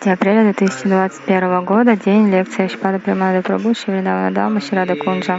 3 0.00 0.12
апреля 0.12 0.54
2021 0.54 1.64
года, 1.66 1.94
день 1.94 2.30
лекции 2.30 2.68
Шпада 2.68 2.98
Примада 2.98 3.40
Прабhu 3.40 3.74
Шивридавана 3.74 4.30
Дама 4.30 4.58
Шрада 4.58 4.96
Кунджа. 4.96 5.38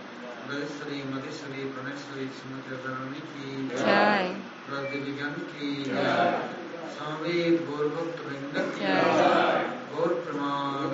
श्रीमती 0.51 1.31
श्री 1.31 1.63
प्रणेश्वरी 1.65 2.25
श्रीमती 2.37 3.19
की 3.19 3.67
जय। 3.67 4.25
प्रदिविगन 4.69 5.35
की 5.51 5.83
स्वामी 6.95 7.43
गौरभक्त 7.67 8.25
वृंद 8.25 8.57
की 8.73 8.85
गौर 9.95 10.13
प्रमाण 10.25 10.89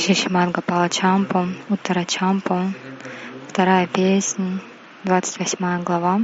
Шишиманга 0.00 0.62
Палачампу, 0.62 1.40
Уттарачампу, 1.68 2.72
вторая 3.48 3.86
песня, 3.86 4.58
28 5.04 5.82
глава. 5.84 6.22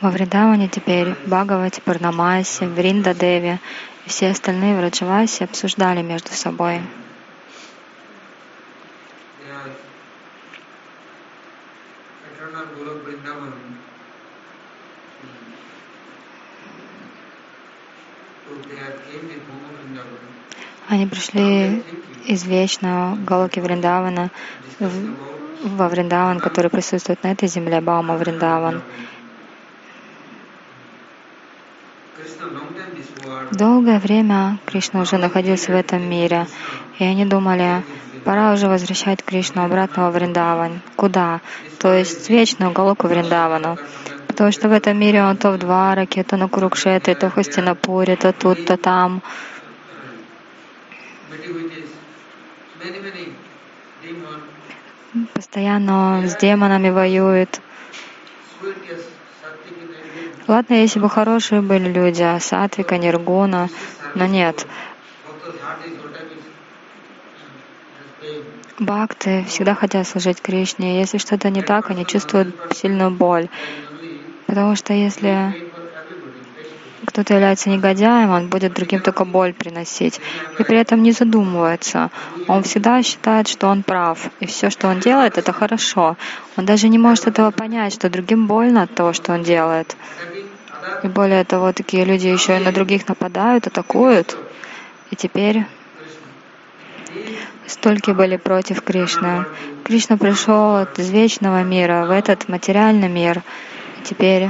Во 0.00 0.10
Вриндаване 0.10 0.68
теперь 0.68 1.14
Бхагавати, 1.26 1.82
Парнамаси, 1.84 2.64
Вриндадеви 2.64 3.58
и 4.06 4.08
все 4.08 4.30
остальные 4.30 4.78
Враджаваси 4.78 5.44
обсуждали 5.44 6.00
между 6.00 6.30
собой. 6.30 6.80
Они 21.04 21.10
пришли 21.10 21.82
из 22.24 22.46
вечного 22.46 23.14
Галоки 23.26 23.60
Вриндавана 23.60 24.30
во 24.80 25.88
Вриндаван, 25.90 26.40
который 26.40 26.70
присутствует 26.70 27.22
на 27.22 27.32
этой 27.32 27.46
земле, 27.46 27.82
Баума 27.82 28.16
Вриндаван. 28.16 28.80
Долгое 33.52 33.98
время 33.98 34.58
Кришна 34.64 35.02
уже 35.02 35.18
находился 35.18 35.72
в 35.72 35.74
этом 35.74 36.08
мире, 36.08 36.46
и 36.98 37.04
они 37.04 37.26
думали, 37.26 37.82
пора 38.24 38.54
уже 38.54 38.68
возвращать 38.68 39.22
Кришну 39.22 39.62
обратно 39.62 40.04
во 40.04 40.10
Вриндаван. 40.10 40.80
Куда? 40.96 41.42
То 41.80 41.92
есть 41.92 42.30
вечную 42.30 42.72
Галоку 42.72 43.08
Вриндавану. 43.08 43.76
Потому 44.26 44.52
что 44.52 44.70
в 44.70 44.72
этом 44.72 44.98
мире 44.98 45.22
он 45.22 45.36
то 45.36 45.50
в 45.50 45.58
Двараке, 45.58 46.24
то 46.24 46.38
на 46.38 46.48
Курукшетре, 46.48 47.14
то 47.14 47.28
в 47.28 47.34
Хастинапуре, 47.34 48.16
то 48.16 48.32
тут, 48.32 48.64
то 48.64 48.78
там. 48.78 49.22
Постоянно 55.32 56.18
он 56.18 56.28
с 56.28 56.36
демонами 56.36 56.90
воюет. 56.90 57.60
Ладно, 60.46 60.74
если 60.74 60.98
бы 60.98 61.08
хорошие 61.08 61.62
были 61.62 61.90
люди, 61.90 62.22
а 62.22 62.38
Сатвика, 62.40 62.98
Ниргуна, 62.98 63.68
но 64.14 64.26
нет. 64.26 64.66
Бхакты 68.78 69.44
всегда 69.44 69.74
хотят 69.74 70.06
служить 70.06 70.42
Кришне. 70.42 70.98
Если 70.98 71.18
что-то 71.18 71.48
не 71.48 71.62
так, 71.62 71.90
они 71.90 72.04
чувствуют 72.04 72.48
сильную 72.74 73.10
боль. 73.10 73.48
Потому 74.46 74.74
что 74.74 74.92
если 74.92 75.54
кто-то 77.04 77.34
является 77.34 77.70
негодяем, 77.70 78.30
он 78.30 78.48
будет 78.48 78.74
другим 78.74 79.00
только 79.00 79.24
боль 79.24 79.52
приносить. 79.52 80.20
И 80.58 80.64
при 80.64 80.78
этом 80.78 81.02
не 81.02 81.12
задумывается. 81.12 82.10
Он 82.48 82.62
всегда 82.62 83.02
считает, 83.02 83.48
что 83.48 83.68
он 83.68 83.82
прав. 83.82 84.30
И 84.40 84.46
все, 84.46 84.70
что 84.70 84.88
он 84.88 85.00
делает, 85.00 85.38
это 85.38 85.52
хорошо. 85.52 86.16
Он 86.56 86.64
даже 86.66 86.88
не 86.88 86.98
может 86.98 87.26
этого 87.26 87.50
понять, 87.50 87.94
что 87.94 88.10
другим 88.10 88.46
больно 88.46 88.82
от 88.82 88.94
того, 88.94 89.12
что 89.12 89.32
он 89.32 89.42
делает. 89.42 89.96
И 91.02 91.08
более 91.08 91.44
того, 91.44 91.72
такие 91.72 92.04
люди 92.04 92.26
еще 92.26 92.56
и 92.56 92.64
на 92.64 92.72
других 92.72 93.08
нападают, 93.08 93.66
атакуют. 93.66 94.36
И 95.10 95.16
теперь 95.16 95.66
столько 97.66 98.14
были 98.14 98.36
против 98.36 98.82
Кришны. 98.82 99.44
Кришна 99.84 100.16
пришел 100.16 100.82
из 100.96 101.10
вечного 101.10 101.62
мира 101.62 102.06
в 102.06 102.10
этот 102.10 102.48
материальный 102.48 103.08
мир. 103.08 103.42
И 104.00 104.04
теперь 104.04 104.48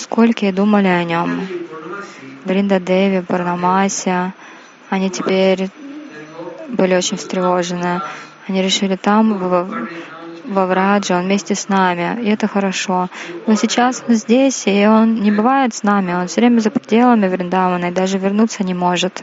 сколько 0.00 0.50
думали 0.52 0.88
о 0.88 1.04
нем. 1.04 1.46
Вринда 2.44 2.80
Деви, 2.80 3.20
Парнамася, 3.20 4.32
они 4.88 5.10
теперь 5.10 5.68
были 6.68 6.94
очень 6.94 7.16
встревожены. 7.16 8.00
Они 8.48 8.62
решили 8.62 8.96
там, 8.96 9.38
во, 9.38 9.68
во 10.46 10.66
Враджа, 10.66 11.18
он 11.18 11.24
вместе 11.24 11.54
с 11.54 11.68
нами, 11.68 12.22
и 12.22 12.30
это 12.30 12.48
хорошо. 12.48 13.08
Но 13.46 13.54
сейчас 13.54 14.02
он 14.08 14.14
здесь, 14.14 14.66
и 14.66 14.86
он 14.86 15.16
не 15.16 15.30
бывает 15.30 15.74
с 15.74 15.82
нами, 15.82 16.14
он 16.14 16.26
все 16.26 16.40
время 16.40 16.60
за 16.60 16.70
пределами 16.70 17.28
Вриндавана 17.28 17.86
и 17.86 17.92
даже 17.92 18.18
вернуться 18.18 18.64
не 18.64 18.74
может. 18.74 19.22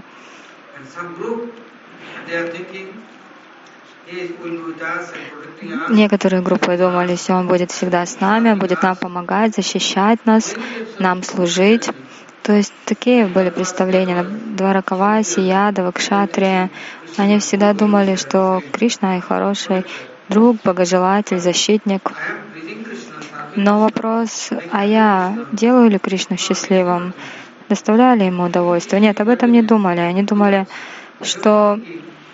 Некоторые 5.89 6.41
группы 6.41 6.77
думали, 6.77 7.15
что 7.15 7.35
Он 7.35 7.47
будет 7.47 7.71
всегда 7.71 8.05
с 8.05 8.19
нами, 8.19 8.53
будет 8.53 8.83
нам 8.83 8.95
помогать, 8.95 9.55
защищать 9.55 10.25
нас, 10.25 10.55
нам 10.99 11.23
служить. 11.23 11.89
То 12.43 12.53
есть 12.53 12.73
такие 12.85 13.25
были 13.25 13.49
представления. 13.49 14.23
Дваракаваси, 14.23 15.41
Ядова, 15.41 15.91
Кшатрия. 15.91 16.69
Они 17.17 17.39
всегда 17.39 17.73
думали, 17.73 18.15
что 18.15 18.61
Кришна 18.71 19.17
и 19.17 19.21
хороший 19.21 19.85
друг, 20.29 20.57
богожелатель, 20.63 21.39
защитник. 21.39 22.01
Но 23.55 23.81
вопрос, 23.81 24.51
а 24.71 24.85
я 24.85 25.35
делаю 25.51 25.89
ли 25.89 25.97
Кришну 25.97 26.37
счастливым? 26.37 27.13
Доставляли 27.69 28.23
ему 28.23 28.43
удовольствие? 28.43 29.01
Нет, 29.01 29.19
об 29.19 29.27
этом 29.27 29.51
не 29.51 29.61
думали. 29.61 29.99
Они 29.99 30.23
думали, 30.23 30.67
что 31.21 31.79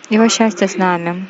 его 0.10 0.28
счастье 0.28 0.68
с 0.68 0.76
нами. 0.76 1.28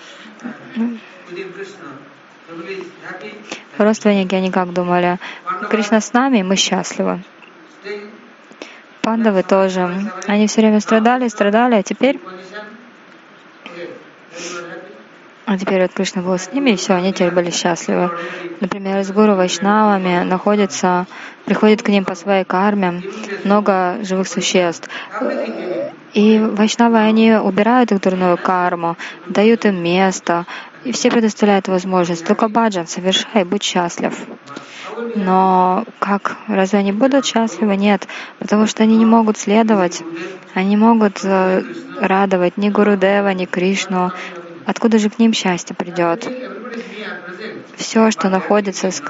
Родственники, 3.77 4.35
они 4.35 4.51
как 4.51 4.73
думали, 4.73 5.19
Кришна 5.69 6.01
с 6.01 6.13
нами, 6.13 6.43
мы 6.43 6.55
счастливы. 6.55 7.21
Пандавы 9.01 9.43
тоже. 9.43 10.11
Они 10.27 10.47
все 10.47 10.61
время 10.61 10.79
страдали, 10.79 11.27
страдали, 11.27 11.75
а 11.75 11.83
теперь 11.83 12.19
а 15.45 15.57
теперь 15.57 15.81
вот 15.81 15.91
Кришна 15.93 16.21
был 16.21 16.37
с 16.37 16.51
ними, 16.53 16.71
и 16.71 16.75
все, 16.77 16.93
они 16.93 17.11
теперь 17.11 17.31
были 17.31 17.51
счастливы. 17.51 18.11
Например, 18.61 19.03
с 19.03 19.11
Гуру 19.11 19.35
Вайшнавами 19.35 20.23
находятся, 20.23 21.05
приходят 21.45 21.81
к 21.81 21.89
ним 21.89 22.05
по 22.05 22.15
своей 22.15 22.45
карме 22.45 23.03
много 23.43 23.97
живых 24.03 24.27
существ. 24.27 24.89
И 26.13 26.39
Вайшнавы, 26.39 26.99
они 26.99 27.33
убирают 27.33 27.91
их 27.91 28.01
дурную 28.01 28.37
карму, 28.37 28.97
дают 29.27 29.65
им 29.65 29.81
место, 29.83 30.45
и 30.83 30.91
все 30.91 31.09
предоставляют 31.09 31.67
возможность. 31.67 32.25
Только 32.25 32.49
баджан 32.49 32.87
совершай, 32.87 33.43
будь 33.43 33.63
счастлив. 33.63 34.13
Но 35.15 35.85
как? 35.99 36.37
Разве 36.47 36.79
они 36.79 36.91
будут 36.91 37.25
счастливы? 37.25 37.75
Нет. 37.75 38.07
Потому 38.39 38.67
что 38.67 38.83
они 38.83 38.97
не 38.97 39.05
могут 39.05 39.37
следовать, 39.37 40.03
они 40.53 40.69
не 40.69 40.77
могут 40.77 41.21
э, 41.23 41.63
радовать 41.99 42.57
ни 42.57 42.69
Гурудева, 42.69 43.29
ни 43.29 43.45
Кришну, 43.45 44.11
Откуда 44.65 44.97
же 44.97 45.09
к 45.09 45.19
ним 45.19 45.33
счастье 45.33 45.75
придет? 45.75 46.27
Все, 47.75 48.11
что 48.11 48.29
находится 48.29 48.91
с, 48.91 49.01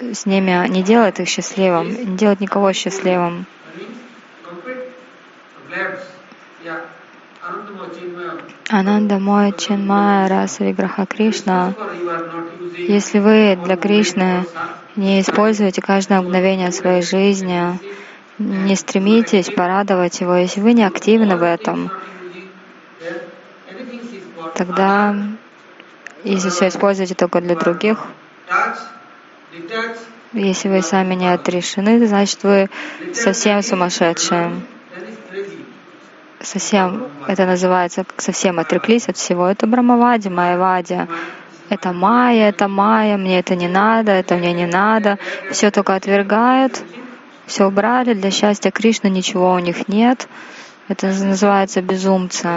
с 0.00 0.26
ними, 0.26 0.68
не 0.68 0.82
делает 0.82 1.20
их 1.20 1.28
счастливым, 1.28 1.88
не 1.88 2.16
делает 2.16 2.40
никого 2.40 2.72
счастливым. 2.72 3.46
Ананда 8.68 9.18
Мой 9.18 9.52
Чинмая 9.52 10.28
Раса 10.28 10.64
Виграха 10.64 11.06
Кришна. 11.06 11.74
Если 12.76 13.18
вы 13.18 13.56
для 13.64 13.76
Кришны 13.76 14.44
не 14.96 15.20
используете 15.20 15.80
каждое 15.80 16.20
мгновение 16.22 16.72
своей 16.72 17.02
жизни, 17.02 17.78
не 18.38 18.74
стремитесь 18.74 19.50
порадовать 19.50 20.20
его, 20.20 20.34
если 20.34 20.60
вы 20.60 20.72
не 20.72 20.84
активны 20.84 21.36
в 21.36 21.42
этом, 21.42 21.90
тогда, 24.54 25.14
если 26.24 26.50
все 26.50 26.68
используете 26.68 27.14
только 27.14 27.40
для 27.40 27.54
других, 27.54 28.06
если 30.32 30.68
вы 30.68 30.82
сами 30.82 31.14
не 31.14 31.32
отрешены, 31.32 32.06
значит 32.06 32.42
вы 32.42 32.68
совсем 33.12 33.62
сумасшедшие. 33.62 34.52
Совсем, 36.42 37.08
это 37.26 37.44
называется, 37.44 38.04
совсем 38.16 38.58
отреклись 38.58 39.08
от 39.08 39.16
всего. 39.16 39.46
Это 39.46 39.66
Брамавади, 39.66 40.28
Майявади. 40.28 41.06
Это 41.68 41.92
Майя, 41.92 42.48
это 42.48 42.66
Майя, 42.66 43.16
мне 43.16 43.38
это 43.38 43.54
не 43.54 43.68
надо, 43.68 44.12
это 44.12 44.36
мне 44.36 44.52
не 44.52 44.66
надо. 44.66 45.18
Все 45.50 45.70
только 45.70 45.94
отвергают, 45.94 46.82
все 47.46 47.66
убрали, 47.66 48.14
для 48.14 48.30
счастья 48.30 48.70
Кришны 48.70 49.08
ничего 49.08 49.52
у 49.52 49.58
них 49.58 49.86
нет. 49.86 50.28
Это 50.88 51.06
называется 51.06 51.82
безумцы. 51.82 52.48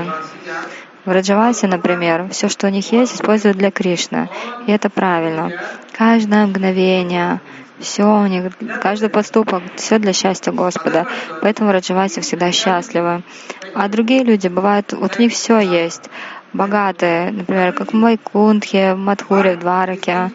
В 1.06 1.12
Раджавасе, 1.12 1.68
например, 1.68 2.30
все, 2.32 2.48
что 2.48 2.68
у 2.68 2.70
них 2.70 2.92
есть, 2.92 3.16
используют 3.16 3.58
для 3.58 3.70
Кришны. 3.70 4.30
И 4.66 4.72
это 4.72 4.90
правильно. 4.90 5.52
Каждое 5.92 6.48
мгновение, 6.48 7.42
все 7.84 8.04
у 8.04 8.26
них, 8.26 8.52
каждый 8.82 9.10
поступок, 9.10 9.64
все 9.76 10.00
для 10.00 10.14
счастья 10.14 10.52
Господа. 10.52 11.08
Поэтому 11.42 11.70
в 11.70 11.72
Раджавасе 11.72 12.22
всегда 12.22 12.52
счастливы. 12.52 13.24
А 13.76 13.88
другие 13.88 14.24
люди, 14.24 14.48
бывают, 14.48 14.94
вот 14.94 15.18
у 15.18 15.22
них 15.22 15.34
все 15.34 15.60
есть. 15.60 16.10
Богатые, 16.54 17.32
например, 17.32 17.74
как 17.74 17.94
в 17.94 17.96
Майкунтхе, 17.96 18.94
в 18.94 18.98
Мадхуре, 18.98 19.56
в 19.56 19.60
Двараке. 19.60 20.32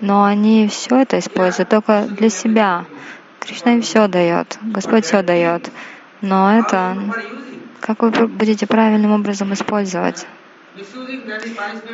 Но 0.00 0.24
они 0.24 0.68
все 0.68 1.02
это 1.02 1.18
используют 1.18 1.68
только 1.68 2.02
для 2.02 2.28
себя. 2.28 2.84
Кришна 3.40 3.74
им 3.74 3.82
все 3.82 4.08
дает, 4.08 4.58
Господь 4.62 5.04
все 5.04 5.22
дает. 5.22 5.70
Но 6.20 6.58
это 6.58 6.96
как 7.82 8.02
вы 8.02 8.28
будете 8.28 8.66
правильным 8.68 9.10
образом 9.10 9.52
использовать? 9.52 10.24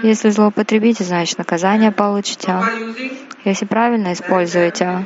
Если 0.03 0.31
злоупотребите, 0.31 1.05
значит 1.05 1.39
наказание 1.39 1.91
получите. 1.91 2.55
Если 3.45 3.65
правильно 3.65 4.13
используете, 4.13 5.05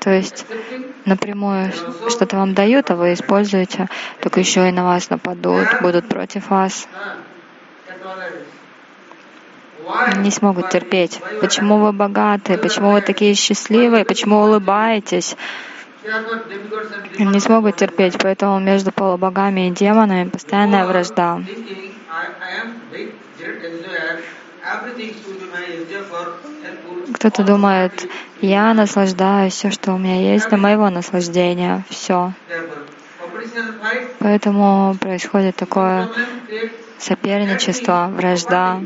то 0.00 0.10
есть 0.10 0.46
напрямую 1.04 1.72
что-то 2.08 2.36
вам 2.36 2.54
дают, 2.54 2.90
а 2.90 2.96
вы 2.96 3.12
используете, 3.12 3.88
только 4.20 4.40
еще 4.40 4.68
и 4.68 4.72
на 4.72 4.84
вас 4.84 5.10
нападут, 5.10 5.68
будут 5.82 6.08
против 6.08 6.48
вас. 6.50 6.88
Не 10.16 10.30
смогут 10.30 10.70
терпеть. 10.70 11.20
Почему 11.40 11.78
вы 11.78 11.92
богаты? 11.92 12.56
Почему 12.56 12.92
вы 12.92 13.00
такие 13.00 13.34
счастливые? 13.34 14.04
Почему 14.04 14.40
улыбаетесь? 14.40 15.36
не 17.18 17.38
смогут 17.38 17.76
терпеть, 17.76 18.18
поэтому 18.18 18.58
между 18.58 18.90
полубогами 18.90 19.68
и 19.68 19.70
демонами 19.70 20.28
постоянная 20.28 20.84
вражда. 20.84 21.40
Кто-то 27.14 27.42
думает, 27.42 28.08
я 28.40 28.74
наслаждаюсь, 28.74 29.54
все, 29.54 29.70
что 29.70 29.94
у 29.94 29.98
меня 29.98 30.32
есть, 30.32 30.48
для 30.48 30.58
моего 30.58 30.90
наслаждения, 30.90 31.84
все. 31.88 32.32
Поэтому 34.18 34.94
происходит 35.00 35.56
такое 35.56 36.08
соперничество, 36.98 38.10
вражда. 38.14 38.80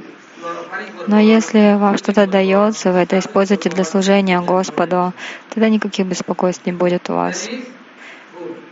Но 1.06 1.18
если 1.18 1.76
вам 1.76 1.98
что-то 1.98 2.26
дается, 2.26 2.92
вы 2.92 3.00
это 3.00 3.18
используете 3.18 3.68
для 3.68 3.84
служения 3.84 4.40
Господу, 4.40 5.12
тогда 5.50 5.68
никаких 5.68 6.06
беспокойств 6.06 6.64
не 6.64 6.72
будет 6.72 7.10
у 7.10 7.14
вас. 7.14 7.48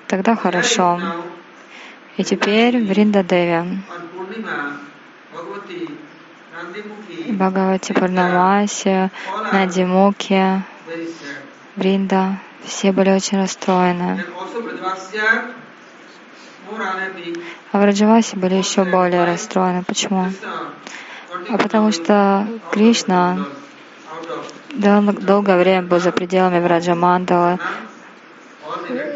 Тогда 0.06 0.36
хорошо. 0.36 1.00
И 2.16 2.24
теперь 2.24 2.84
в 2.84 2.92
Риндадеве. 2.92 3.64
Бхагавати 7.28 7.92
Пурнамаси, 7.94 9.10
Надимуки, 9.52 10.62
Бринда, 11.76 12.38
все 12.64 12.92
были 12.92 13.10
очень 13.10 13.38
расстроены. 13.38 14.24
А 17.72 17.78
в 17.78 17.84
Раджавасе 17.84 18.36
были 18.36 18.54
еще 18.54 18.84
более 18.84 19.24
расстроены. 19.24 19.82
Почему? 19.82 20.30
а 21.48 21.58
потому 21.58 21.92
что 21.92 22.46
Кришна 22.70 23.46
долгое 24.70 25.58
время 25.58 25.82
был 25.82 26.00
за 26.00 26.12
пределами 26.12 26.60
Враджамандала, 26.60 27.58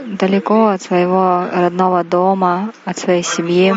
далеко 0.06 0.68
от 0.68 0.82
своего 0.82 1.46
родного 1.52 2.04
дома, 2.04 2.72
от 2.84 2.98
своей 2.98 3.22
семьи. 3.22 3.74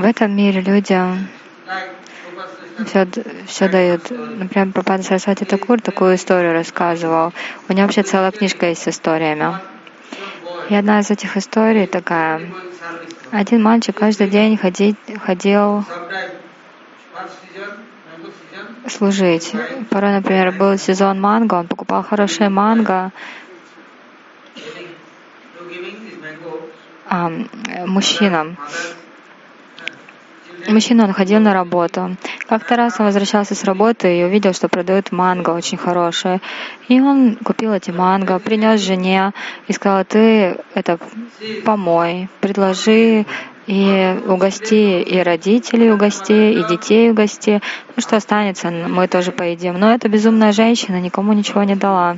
В 0.00 0.04
этом 0.04 0.34
мире 0.34 0.62
людям 0.62 1.28
все, 2.86 3.06
все 3.46 3.68
дают. 3.68 4.10
Например, 4.10 4.72
Прабхада 4.72 5.02
Сарасвати 5.02 5.44
Такур 5.44 5.78
такую 5.82 6.14
историю 6.14 6.54
рассказывал. 6.54 7.34
У 7.68 7.74
него 7.74 7.82
вообще 7.82 8.02
целая 8.02 8.30
книжка 8.30 8.68
есть 8.68 8.82
с 8.82 8.88
историями. 8.88 9.60
И 10.70 10.74
одна 10.74 11.00
из 11.00 11.10
этих 11.10 11.36
историй 11.36 11.86
такая. 11.86 12.40
Один 13.30 13.62
мальчик 13.62 13.94
каждый 13.94 14.28
день 14.28 14.56
ходить, 14.56 14.96
ходил 15.22 15.84
служить. 18.88 19.52
Порой, 19.90 20.12
например, 20.12 20.52
был 20.52 20.78
сезон 20.78 21.20
манго, 21.20 21.56
он 21.56 21.66
покупал 21.66 22.02
хорошие 22.02 22.48
манго, 22.48 23.12
а, 27.06 27.30
мужчинам. 27.84 28.56
Мужчина, 30.68 31.04
он 31.04 31.12
ходил 31.12 31.40
на 31.40 31.54
работу. 31.54 32.16
Как-то 32.48 32.76
раз 32.76 32.98
он 33.00 33.06
возвращался 33.06 33.54
с 33.54 33.64
работы 33.64 34.18
и 34.18 34.24
увидел, 34.24 34.52
что 34.52 34.68
продают 34.68 35.12
манго 35.12 35.50
очень 35.50 35.78
хорошее. 35.78 36.40
И 36.88 37.00
он 37.00 37.36
купил 37.36 37.72
эти 37.72 37.90
манго, 37.90 38.38
принес 38.38 38.80
жене 38.80 39.32
и 39.68 39.72
сказал, 39.72 40.04
ты 40.04 40.58
это 40.74 40.98
помой, 41.64 42.28
предложи 42.40 43.26
и 43.66 44.18
угости 44.26 45.00
и 45.00 45.22
родителей 45.22 45.92
угости, 45.92 46.52
и 46.52 46.64
детей 46.68 47.10
угости. 47.10 47.60
Ну 47.94 48.02
что 48.02 48.16
останется, 48.16 48.70
мы 48.70 49.06
тоже 49.06 49.30
поедим. 49.30 49.78
Но 49.78 49.92
эта 49.92 50.08
безумная 50.08 50.52
женщина 50.52 51.00
никому 51.00 51.32
ничего 51.32 51.62
не 51.62 51.76
дала. 51.76 52.16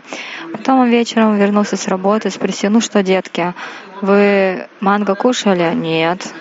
Потом 0.52 0.80
он 0.80 0.88
вечером 0.88 1.36
вернулся 1.36 1.76
с 1.76 1.88
работы, 1.88 2.30
спросил, 2.30 2.70
ну 2.70 2.80
что, 2.80 3.02
детки, 3.02 3.52
вы 4.00 4.66
манго 4.80 5.14
кушали? 5.14 5.74
Нет. 5.74 6.32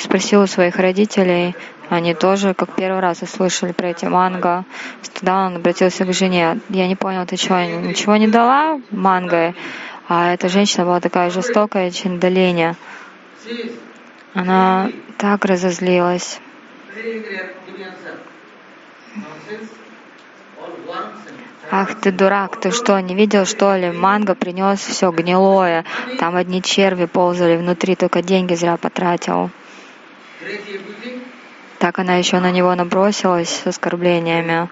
Спросил 0.00 0.40
у 0.40 0.46
своих 0.46 0.76
родителей, 0.76 1.54
они 1.90 2.14
тоже, 2.14 2.54
как 2.54 2.74
первый 2.74 3.00
раз 3.00 3.20
услышали 3.20 3.72
про 3.72 3.88
эти 3.88 4.06
манго. 4.06 4.64
Тогда 5.12 5.44
он 5.44 5.56
обратился 5.56 6.06
к 6.06 6.12
жене. 6.14 6.58
Я 6.70 6.88
не 6.88 6.96
понял, 6.96 7.26
ты 7.26 7.36
что, 7.36 7.62
ничего 7.66 8.16
не 8.16 8.26
дала 8.26 8.80
манго? 8.90 9.54
А 10.08 10.32
эта 10.32 10.48
женщина 10.48 10.86
была 10.86 11.00
такая 11.00 11.28
жестокая, 11.30 11.90
чиндалиня. 11.90 12.76
Она 14.32 14.90
так 15.18 15.44
разозлилась. 15.44 16.40
Ах 21.70 22.00
ты 22.00 22.10
дурак, 22.10 22.58
ты 22.58 22.70
что, 22.70 22.98
не 23.00 23.14
видел, 23.14 23.44
что 23.44 23.76
ли? 23.76 23.90
Манго 23.90 24.34
принес 24.34 24.80
все 24.80 25.12
гнилое. 25.12 25.84
Там 26.18 26.36
одни 26.36 26.62
черви 26.62 27.04
ползали 27.04 27.58
внутри, 27.58 27.96
только 27.96 28.22
деньги 28.22 28.54
зря 28.54 28.78
потратил. 28.78 29.50
Так 31.78 31.98
она 31.98 32.16
еще 32.16 32.40
на 32.40 32.50
него 32.50 32.74
набросилась 32.74 33.48
с 33.48 33.66
оскорблениями. 33.66 34.68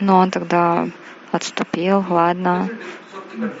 Но 0.00 0.18
он 0.18 0.30
тогда 0.30 0.88
отступил, 1.30 2.04
ладно. 2.08 2.68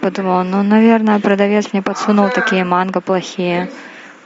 Подумал, 0.00 0.42
ну, 0.44 0.62
наверное, 0.62 1.20
продавец 1.20 1.72
мне 1.72 1.82
подсунул 1.82 2.28
такие 2.28 2.64
манго 2.64 3.00
плохие. 3.00 3.70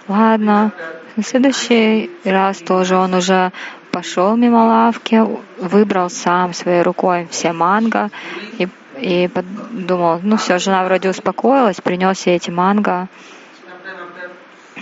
Ладно, 0.08 0.72
на 1.16 1.22
следующий 1.22 2.10
раз 2.24 2.58
тоже 2.58 2.96
он 2.96 3.14
уже 3.14 3.52
пошел 3.90 4.36
мимо 4.36 4.64
лавки, 4.66 5.22
выбрал 5.58 6.10
сам 6.10 6.52
своей 6.52 6.82
рукой 6.82 7.28
все 7.30 7.52
манго 7.52 8.10
и, 8.58 8.68
и 8.98 9.28
подумал, 9.28 10.20
ну 10.22 10.36
все, 10.36 10.58
жена 10.58 10.84
вроде 10.84 11.10
успокоилась, 11.10 11.80
принес 11.80 12.26
ей 12.26 12.36
эти 12.36 12.50
манго. 12.50 13.08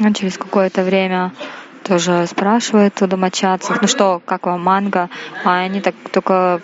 А 0.00 0.12
через 0.12 0.38
какое-то 0.38 0.82
время 0.82 1.32
тоже 1.84 2.26
спрашивает 2.26 3.00
у 3.02 3.06
домочадцев, 3.06 3.80
ну 3.82 3.88
что, 3.88 4.22
как 4.24 4.46
вам 4.46 4.62
манго? 4.62 5.10
А 5.44 5.58
они 5.58 5.80
так 5.80 5.94
только 6.12 6.60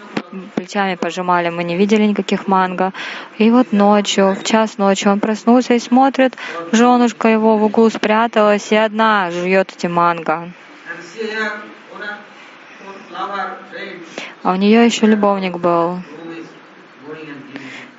плечами 0.54 0.94
пожимали, 0.94 1.50
мы 1.50 1.64
не 1.64 1.76
видели 1.76 2.04
никаких 2.04 2.46
манго. 2.46 2.92
И 3.36 3.50
вот 3.50 3.72
ночью, 3.72 4.34
в 4.34 4.44
час 4.44 4.78
ночи 4.78 5.08
он 5.08 5.20
проснулся 5.20 5.74
и 5.74 5.78
смотрит, 5.78 6.36
женушка 6.72 7.28
его 7.28 7.58
в 7.58 7.64
углу 7.64 7.90
спряталась 7.90 8.72
и 8.72 8.76
одна 8.76 9.30
жует 9.30 9.72
эти 9.76 9.86
манго. 9.86 10.50
А 14.42 14.52
у 14.52 14.54
нее 14.54 14.86
еще 14.86 15.06
любовник 15.06 15.58
был. 15.58 16.00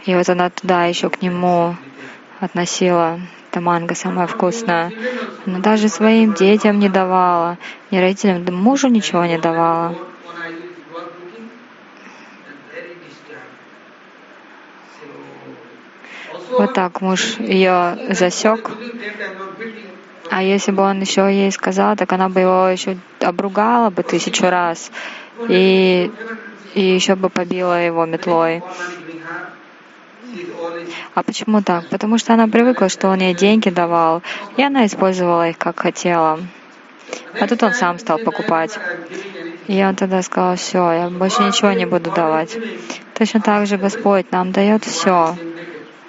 И 0.06 0.16
вот 0.16 0.30
она 0.30 0.50
туда 0.50 0.86
еще 0.86 1.10
к 1.10 1.22
нему 1.22 1.76
относила 2.40 3.20
это 3.50 3.62
манго 3.62 3.96
самое 3.96 4.28
вкусное. 4.28 4.94
Она 5.46 5.60
даже 5.60 5.90
своим 5.90 6.34
детям 6.34 6.80
не 6.80 6.90
давала, 6.90 7.58
ни 7.92 7.98
родителям, 7.98 8.46
да 8.46 8.52
мужу 8.52 8.88
ничего 8.88 9.26
не 9.26 9.40
давала. 9.40 9.96
Вот 16.52 16.74
так 16.74 17.02
муж 17.02 17.38
ее 17.40 17.98
засек. 18.10 18.72
А 20.30 20.44
если 20.44 20.72
бы 20.72 20.84
он 20.84 21.02
еще 21.02 21.22
ей 21.22 21.52
сказал, 21.52 21.96
так 21.96 22.12
она 22.14 22.30
бы 22.30 22.42
его 22.42 22.68
еще 22.68 22.98
обругала 23.20 23.90
бы 23.90 24.04
тысячу 24.04 24.44
раз 24.44 24.92
и, 25.48 26.12
и 26.76 26.82
еще 26.82 27.16
бы 27.16 27.30
побила 27.30 27.84
его 27.84 28.06
метлой. 28.06 28.62
А 31.16 31.24
почему 31.24 31.62
так? 31.62 31.88
Потому 31.90 32.18
что 32.18 32.34
она 32.34 32.48
привыкла, 32.48 32.90
что 32.90 33.10
он 33.10 33.20
ей 33.20 33.34
деньги 33.34 33.70
давал, 33.70 34.22
и 34.58 34.64
она 34.64 34.86
использовала 34.86 35.50
их 35.50 35.58
как 35.58 35.80
хотела. 35.80 36.40
А 37.40 37.48
тут 37.48 37.64
он 37.64 37.74
сам 37.74 38.00
стал 38.00 38.20
покупать. 38.20 38.78
И 39.68 39.84
он 39.84 39.96
тогда 39.96 40.22
сказал, 40.22 40.56
все, 40.56 40.92
я 40.92 41.10
больше 41.10 41.44
ничего 41.44 41.72
не 41.72 41.86
буду 41.86 42.12
давать. 42.12 42.58
Точно 43.18 43.42
так 43.42 43.68
же 43.68 43.78
Господь 43.78 44.32
нам 44.32 44.52
дает 44.52 44.84
все. 44.84 45.36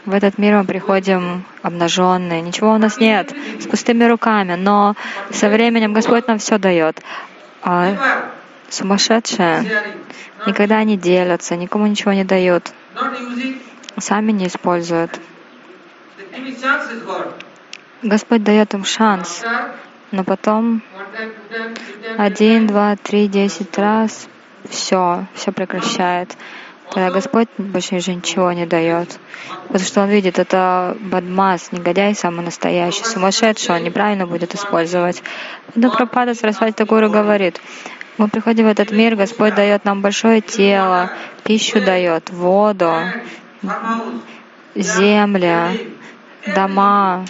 В 0.06 0.14
этот 0.14 0.38
мир 0.38 0.56
мы 0.56 0.64
приходим 0.64 1.44
обнаженные, 1.62 2.40
ничего 2.40 2.72
у 2.72 2.78
нас 2.78 2.98
нет, 2.98 3.32
с 3.60 3.66
пустыми 3.66 4.04
руками, 4.04 4.54
но 4.54 4.96
со 5.30 5.48
временем 5.48 5.92
Господь 5.92 6.26
нам 6.26 6.38
все 6.38 6.58
дает. 6.58 7.02
А 7.62 7.94
сумасшедшие 8.70 9.66
никогда 10.46 10.82
не 10.84 10.96
делятся, 10.96 11.56
никому 11.56 11.86
ничего 11.86 12.12
не 12.12 12.24
дают 12.24 12.72
сами 14.00 14.32
не 14.32 14.46
используют. 14.46 15.20
Господь 18.02 18.42
дает 18.42 18.74
им 18.74 18.84
шанс, 18.84 19.44
но 20.10 20.24
потом 20.24 20.82
один, 22.18 22.66
два, 22.66 22.96
три, 22.96 23.28
десять 23.28 23.76
раз 23.78 24.28
все, 24.68 25.26
все 25.34 25.52
прекращает. 25.52 26.36
Тогда 26.92 27.10
Господь 27.10 27.48
больше 27.56 27.96
уже 27.96 28.14
ничего 28.14 28.50
не 28.52 28.66
дает. 28.66 29.18
Потому 29.68 29.84
что 29.84 30.02
Он 30.02 30.08
видит, 30.08 30.40
это 30.40 30.96
бадмас, 31.00 31.70
негодяй 31.70 32.14
самый 32.16 32.44
настоящий, 32.44 33.04
сумасшедший, 33.04 33.76
он 33.76 33.84
неправильно 33.84 34.26
будет 34.26 34.54
использовать. 34.56 35.22
Но 35.76 35.90
Пропада 35.92 36.34
Сарасвати 36.34 36.72
Тагуру 36.72 37.08
говорит, 37.08 37.60
мы 38.18 38.26
приходим 38.28 38.64
в 38.64 38.68
этот 38.68 38.90
мир, 38.90 39.14
Господь 39.14 39.54
дает 39.54 39.84
нам 39.84 40.02
большое 40.02 40.40
тело, 40.40 41.10
пищу 41.44 41.80
дает, 41.80 42.30
воду, 42.30 42.92
земля, 44.74 45.76
дома. 46.46 47.24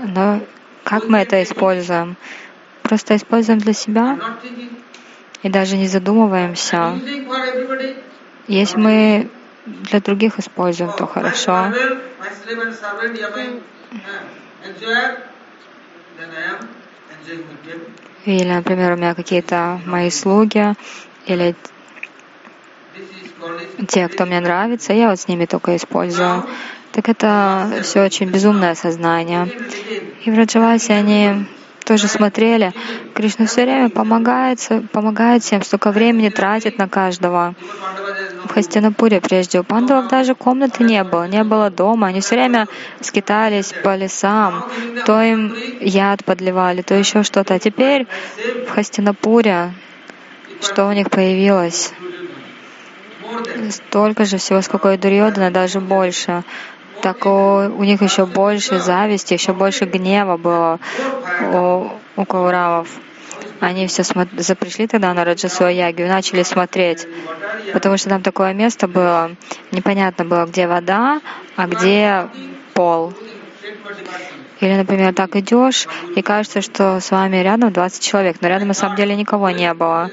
Но 0.00 0.40
как 0.84 1.04
мы 1.08 1.18
это 1.18 1.42
используем? 1.42 2.16
Просто 2.82 3.16
используем 3.16 3.58
для 3.58 3.72
себя 3.72 4.18
и 5.42 5.48
даже 5.48 5.76
не 5.76 5.86
задумываемся. 5.86 7.00
Если 8.46 8.78
мы 8.78 9.30
для 9.66 10.00
других 10.00 10.38
используем, 10.38 10.92
то 10.92 11.06
хорошо. 11.06 11.72
Или, 18.24 18.52
например, 18.52 18.92
у 18.92 18.96
меня 18.96 19.14
какие-то 19.14 19.80
мои 19.86 20.10
слуги 20.10 20.74
или 21.26 21.54
те, 23.88 24.08
кто 24.08 24.26
мне 24.26 24.40
нравится, 24.40 24.92
я 24.92 25.10
вот 25.10 25.20
с 25.20 25.28
ними 25.28 25.46
только 25.46 25.76
использую. 25.76 26.44
Так 26.92 27.08
это 27.08 27.80
все 27.82 28.04
очень 28.04 28.28
безумное 28.28 28.74
сознание. 28.74 29.48
И 30.24 30.30
в 30.30 30.36
Раджавасе 30.36 30.94
они 30.94 31.46
тоже 31.84 32.06
смотрели, 32.06 32.72
Кришна 33.14 33.46
все 33.46 33.62
время 33.62 33.88
помогает, 33.88 34.58
помогает 34.92 35.42
всем, 35.42 35.62
столько 35.62 35.90
времени 35.90 36.28
тратит 36.28 36.76
на 36.76 36.86
каждого. 36.86 37.54
В 38.44 38.52
Хастинапуре 38.52 39.20
прежде 39.20 39.60
у 39.60 39.64
пандавов 39.64 40.08
даже 40.08 40.34
комнаты 40.34 40.84
не 40.84 41.02
было, 41.02 41.26
не 41.26 41.44
было 41.44 41.70
дома. 41.70 42.08
Они 42.08 42.20
все 42.20 42.34
время 42.34 42.66
скитались 43.00 43.72
по 43.82 43.96
лесам, 43.96 44.66
то 45.06 45.22
им 45.22 45.54
яд 45.80 46.24
подливали, 46.24 46.82
то 46.82 46.94
еще 46.94 47.22
что-то. 47.22 47.54
А 47.54 47.58
теперь 47.58 48.06
в 48.66 48.70
Хастинапуре 48.70 49.72
что 50.60 50.88
у 50.88 50.92
них 50.92 51.08
появилось? 51.10 51.92
Столько 53.70 54.24
же 54.24 54.38
всего, 54.38 54.62
сколько 54.62 54.92
и 54.92 54.96
Дурьодана, 54.96 55.50
даже 55.50 55.80
больше. 55.80 56.44
Так 57.02 57.26
у, 57.26 57.30
у 57.30 57.84
них 57.84 58.02
еще 58.02 58.26
больше 58.26 58.80
зависти, 58.80 59.34
еще 59.34 59.52
больше 59.52 59.84
гнева 59.84 60.36
было 60.36 60.80
у, 61.52 61.88
у 62.20 62.24
Кауравов. 62.24 62.88
Они 63.60 63.86
все 63.86 64.02
смо- 64.02 64.54
пришли 64.56 64.86
тогда 64.86 65.12
на 65.14 65.24
Раджасуа 65.24 65.68
Ягию 65.68 66.08
начали 66.08 66.42
смотреть, 66.42 67.06
потому 67.72 67.96
что 67.96 68.08
там 68.08 68.22
такое 68.22 68.52
место 68.52 68.86
было, 68.86 69.32
непонятно 69.72 70.24
было, 70.24 70.44
где 70.46 70.66
вода, 70.66 71.20
а 71.56 71.66
где 71.66 72.28
пол. 72.74 73.12
Или, 74.60 74.74
например, 74.74 75.14
так 75.14 75.36
идешь, 75.36 75.86
и 76.16 76.22
кажется, 76.22 76.62
что 76.62 77.00
с 77.00 77.10
вами 77.10 77.36
рядом 77.38 77.72
20 77.72 78.02
человек, 78.02 78.36
но 78.40 78.48
рядом 78.48 78.68
на 78.68 78.74
самом 78.74 78.96
деле 78.96 79.14
никого 79.14 79.50
не 79.50 79.72
было. 79.72 80.10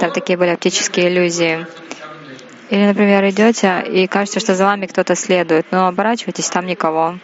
Там 0.00 0.10
такие 0.10 0.36
были 0.36 0.50
оптические 0.50 1.08
иллюзии. 1.08 1.66
Или, 2.70 2.86
например, 2.86 3.26
идете 3.28 3.82
и 3.90 4.06
кажется, 4.06 4.40
что 4.40 4.54
за 4.54 4.64
вами 4.64 4.86
кто-то 4.86 5.14
следует, 5.14 5.66
но 5.70 5.86
оборачивайтесь, 5.86 6.48
там 6.48 6.66
никого. 6.66 7.18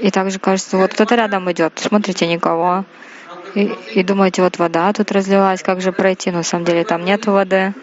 И 0.00 0.10
также 0.10 0.38
кажется, 0.38 0.78
вот 0.78 0.92
кто-то 0.94 1.14
рядом 1.14 1.50
идет, 1.50 1.72
смотрите, 1.76 2.26
никого. 2.26 2.84
И, 3.54 3.74
и 3.94 4.02
думаете, 4.02 4.42
вот 4.42 4.58
вода 4.58 4.92
тут 4.92 5.12
разлилась, 5.12 5.62
как 5.62 5.80
же 5.80 5.92
пройти? 5.92 6.30
Но 6.30 6.38
на 6.38 6.42
самом 6.42 6.64
деле 6.64 6.84
там 6.84 7.04
нет 7.04 7.26
воды. 7.26 7.74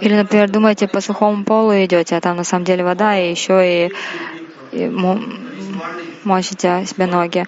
Или, 0.00 0.14
например, 0.14 0.50
думаете, 0.50 0.86
по 0.88 1.00
сухому 1.00 1.44
полу 1.44 1.72
идете, 1.72 2.16
а 2.16 2.20
там 2.20 2.36
на 2.36 2.44
самом 2.44 2.64
деле 2.64 2.84
вода, 2.84 3.18
и 3.18 3.30
еще 3.30 3.86
и, 3.86 3.92
и 4.72 4.90
мочите 6.24 6.84
себе 6.86 7.06
ноги. 7.06 7.46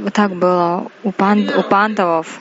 Вот 0.00 0.12
так 0.12 0.32
было 0.34 0.90
у, 1.02 1.12
панд, 1.12 1.54
у 1.56 1.62
пандавов. 1.62 2.40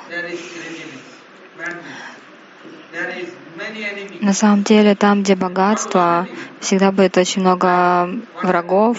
На 4.22 4.34
самом 4.34 4.64
деле, 4.64 4.96
там, 4.96 5.24
где 5.24 5.36
богатство, 5.36 6.28
всегда 6.60 6.92
будет 6.92 7.18
очень 7.18 7.42
много 7.42 8.10
врагов, 8.44 8.98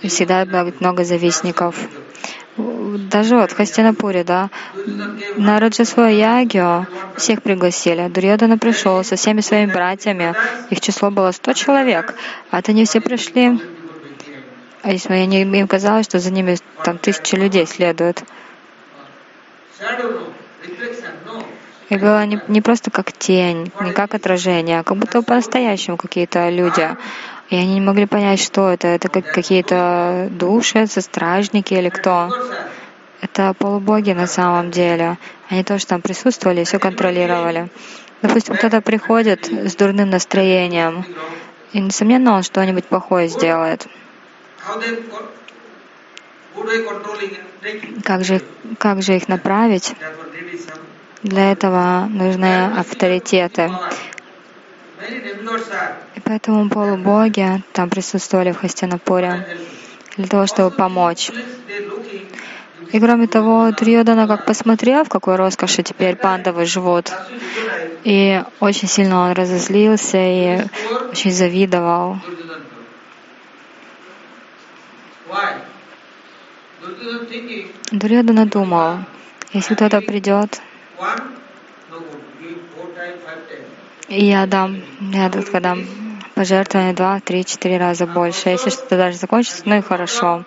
и 0.00 0.08
всегда 0.08 0.44
будет 0.44 0.80
много 0.80 1.04
завистников. 1.04 1.76
Даже 2.56 3.36
вот 3.36 3.50
в 3.50 3.56
Хастинапуре, 3.56 4.22
да, 4.22 4.50
на 5.36 5.58
Раджасвою 5.58 6.16
Ягио 6.16 6.86
всех 7.16 7.42
пригласили. 7.42 8.06
Дурьодана 8.08 8.58
пришел 8.58 9.02
со 9.02 9.16
всеми 9.16 9.40
своими 9.40 9.72
братьями. 9.72 10.34
Их 10.70 10.80
число 10.80 11.10
было 11.10 11.32
сто 11.32 11.52
человек. 11.52 12.14
А 12.50 12.60
это 12.60 12.72
не 12.72 12.84
все 12.84 13.00
пришли. 13.00 13.60
А 14.82 14.92
если 14.92 15.14
они, 15.14 15.42
им 15.42 15.66
казалось, 15.66 16.06
что 16.06 16.20
за 16.20 16.30
ними 16.30 16.58
там 16.84 16.98
тысячи 16.98 17.34
людей 17.34 17.66
следуют. 17.66 18.22
И 21.90 21.96
было 21.96 22.24
не, 22.24 22.40
не 22.48 22.60
просто 22.60 22.90
как 22.90 23.12
тень, 23.12 23.70
не 23.80 23.92
как 23.92 24.14
отражение, 24.14 24.80
а 24.80 24.82
как 24.84 24.96
будто 24.96 25.22
по-настоящему 25.22 25.96
какие-то 25.96 26.48
люди. 26.48 26.88
И 27.50 27.56
они 27.56 27.74
не 27.74 27.80
могли 27.80 28.06
понять, 28.06 28.40
что 28.40 28.70
это. 28.70 28.88
Это 28.88 29.08
как 29.08 29.26
какие-то 29.32 30.28
души, 30.30 30.86
стражники 30.86 31.74
или 31.74 31.90
кто. 31.90 32.30
Это 33.20 33.54
полубоги 33.54 34.12
на 34.12 34.26
самом 34.26 34.70
деле. 34.70 35.18
Они 35.50 35.62
тоже 35.62 35.86
там 35.86 36.00
присутствовали, 36.00 36.64
все 36.64 36.78
контролировали. 36.78 37.68
Допустим, 38.22 38.56
кто-то 38.56 38.80
приходит 38.80 39.46
с 39.46 39.76
дурным 39.76 40.08
настроением, 40.08 41.04
и, 41.74 41.80
несомненно, 41.80 42.34
он 42.34 42.42
что-нибудь 42.42 42.86
плохое 42.86 43.28
сделает. 43.28 43.86
Как 48.04 48.24
же, 48.24 48.40
как 48.78 49.02
же 49.02 49.16
их 49.16 49.28
направить? 49.28 49.94
Для 51.24 51.52
этого 51.52 52.06
нужны 52.10 52.66
авторитеты. 52.66 53.70
И 56.14 56.20
поэтому 56.20 56.68
полубоги 56.68 57.62
там 57.72 57.88
присутствовали 57.88 58.52
в 58.52 58.58
Хастинапуре 58.58 59.46
для 60.18 60.26
того, 60.26 60.46
чтобы 60.46 60.70
помочь. 60.70 61.30
И 62.92 63.00
кроме 63.00 63.26
того, 63.26 63.70
Дурьодана 63.72 64.28
как 64.28 64.44
посмотрел, 64.44 65.04
в 65.04 65.08
какой 65.08 65.36
роскоши 65.36 65.82
теперь 65.82 66.14
пандавы 66.14 66.66
живут, 66.66 67.10
и 68.04 68.42
очень 68.60 68.86
сильно 68.86 69.22
он 69.22 69.32
разозлился 69.32 70.18
и 70.18 70.62
очень 71.10 71.32
завидовал. 71.32 72.18
Дурьодана 77.90 78.44
думал, 78.44 78.98
если 79.54 79.74
кто-то 79.74 80.02
придет, 80.02 80.60
я 84.08 84.46
дам, 84.46 84.82
я 85.12 85.30
только 85.30 85.60
дам 85.60 85.84
пожертвования 86.34 86.94
два, 86.94 87.20
три, 87.20 87.44
четыре 87.44 87.78
раза 87.78 88.06
больше. 88.06 88.50
Если 88.50 88.70
что-то 88.70 88.96
даже 88.96 89.18
закончится, 89.18 89.62
ну 89.64 89.78
и 89.78 89.80
хорошо. 89.80 90.44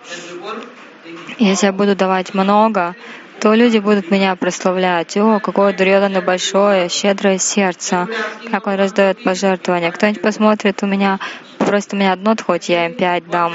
Если 1.37 1.67
я 1.67 1.73
буду 1.73 1.95
давать 1.95 2.33
много, 2.33 2.95
то 3.39 3.53
люди 3.53 3.77
будут 3.77 4.11
меня 4.11 4.35
прославлять. 4.35 5.15
О, 5.17 5.39
какое 5.39 5.73
Дурьодана 5.73 6.21
большое, 6.21 6.89
щедрое 6.89 7.37
сердце, 7.37 8.07
как 8.51 8.67
он 8.67 8.75
раздает 8.75 9.23
пожертвования. 9.23 9.91
Кто-нибудь 9.91 10.21
посмотрит 10.21 10.81
у 10.83 10.87
меня, 10.87 11.19
попросит 11.67 11.93
у 11.93 11.97
меня 11.97 12.13
одно 12.13 12.33
хоть 12.45 12.69
я 12.69 12.85
им 12.85 12.93
пять 12.93 13.29
дам. 13.29 13.51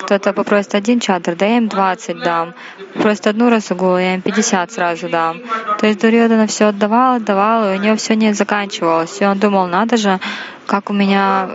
Кто-то 0.00 0.34
попросит 0.34 0.74
один 0.74 1.00
чадр, 1.00 1.34
да 1.34 1.46
я 1.46 1.56
им 1.56 1.68
двадцать 1.68 2.18
дам. 2.22 2.52
Попросит 2.92 3.26
одну 3.26 3.48
расугулу, 3.48 3.96
я 3.96 4.14
им 4.16 4.20
пятьдесят 4.20 4.70
сразу 4.70 5.08
дам. 5.08 5.40
То 5.80 5.86
есть 5.86 5.98
Дурьодана 5.98 6.46
все 6.46 6.66
отдавал, 6.66 7.14
отдавал, 7.14 7.64
и 7.72 7.78
у 7.78 7.80
него 7.80 7.96
все 7.96 8.16
не 8.16 8.34
заканчивалось. 8.34 9.22
И 9.22 9.24
он 9.24 9.38
думал, 9.38 9.66
надо 9.66 9.96
же, 9.96 10.20
как 10.66 10.90
у 10.90 10.92
меня, 10.92 11.48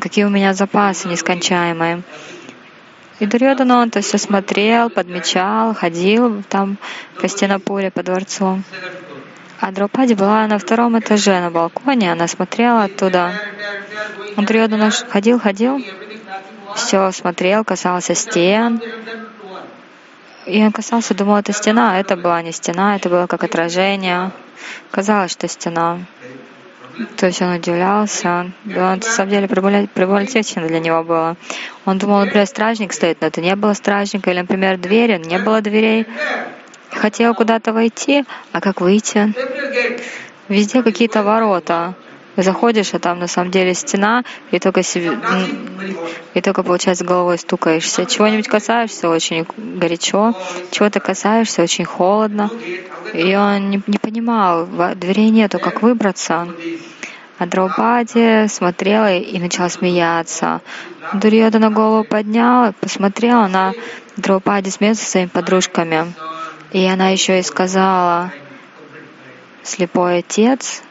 какие 0.00 0.24
у 0.24 0.30
меня 0.30 0.54
запасы 0.54 1.08
нескончаемые. 1.08 2.00
И 3.20 3.26
Дурьодана 3.26 3.82
он 3.82 3.90
то 3.90 4.00
все 4.00 4.16
смотрел, 4.16 4.88
подмечал, 4.88 5.74
ходил 5.74 6.42
там 6.48 6.78
в 7.16 7.20
Кастинапуре 7.20 7.90
по 7.90 8.02
дворцу. 8.02 8.62
А 9.60 9.72
Драупади 9.72 10.14
была 10.14 10.46
на 10.46 10.58
втором 10.58 10.98
этаже 10.98 11.40
на 11.40 11.50
балконе, 11.50 12.12
она 12.12 12.28
смотрела 12.28 12.84
оттуда. 12.84 13.32
Дурьодана 14.36 14.90
ходил, 14.90 15.40
ходил, 15.40 15.82
все 16.76 17.10
смотрел, 17.10 17.64
касался 17.64 18.14
стен. 18.14 18.80
И 20.46 20.62
он 20.62 20.72
касался, 20.72 21.12
думал, 21.14 21.36
это 21.36 21.52
стена, 21.52 21.94
а 21.94 21.98
это 21.98 22.16
была 22.16 22.40
не 22.40 22.52
стена, 22.52 22.96
это 22.96 23.08
было 23.08 23.26
как 23.26 23.44
отражение. 23.44 24.30
Казалось, 24.90 25.32
что 25.32 25.48
стена. 25.48 25.98
То 27.16 27.26
есть 27.26 27.42
он 27.42 27.52
удивлялся. 27.52 28.50
Да, 28.64 28.96
на 28.96 29.02
самом 29.02 29.30
деле 29.30 29.48
прибольтечно 29.48 30.66
для 30.66 30.80
него 30.80 31.02
было. 31.04 31.36
Он 31.84 31.98
думал, 31.98 32.20
например, 32.20 32.46
стражник 32.46 32.92
стоит, 32.92 33.20
но 33.20 33.26
это 33.26 33.40
не 33.40 33.54
было 33.56 33.72
стражника. 33.74 34.30
Или, 34.30 34.40
например, 34.40 34.78
двери, 34.78 35.18
не 35.18 35.38
было 35.38 35.60
дверей. 35.60 36.06
Хотел 36.92 37.34
куда-то 37.34 37.72
войти, 37.72 38.24
а 38.52 38.60
как 38.60 38.80
выйти? 38.80 39.34
Везде 40.48 40.82
какие-то 40.82 41.22
ворота. 41.22 41.94
Заходишь, 42.36 42.94
а 42.94 43.00
там 43.00 43.18
на 43.18 43.26
самом 43.26 43.50
деле 43.50 43.74
стена, 43.74 44.22
и 44.52 44.60
только 44.60 44.84
себе, 44.84 45.18
и 46.34 46.40
только, 46.40 46.62
получается, 46.62 47.04
головой 47.04 47.36
стукаешься. 47.36 48.06
Чего-нибудь 48.06 48.46
касаешься, 48.46 49.08
очень 49.08 49.44
горячо, 49.56 50.34
чего-то 50.70 51.00
касаешься, 51.00 51.62
очень 51.62 51.84
холодно. 51.84 52.48
И 53.12 53.34
он 53.34 53.70
не, 53.70 53.82
не 53.88 53.98
понимал, 53.98 54.68
дверей 54.94 55.30
нету, 55.30 55.58
как 55.58 55.82
выбраться. 55.82 56.46
А 57.38 57.46
Драупади 57.46 58.46
смотрела 58.48 59.14
и 59.14 59.38
начала 59.40 59.68
смеяться. 59.68 60.60
Дурьода 61.14 61.58
на 61.58 61.70
голову 61.70 62.04
подняла, 62.04 62.72
посмотрела 62.80 63.48
на 63.48 63.72
Драупади 64.16 64.70
смеется 64.70 65.04
со 65.04 65.10
своими 65.10 65.28
подружками. 65.28 66.12
И 66.72 66.84
она 66.86 67.08
еще 67.08 67.38
и 67.38 67.42
сказала, 67.42 68.32
слепой 69.62 70.18
отец 70.18 70.82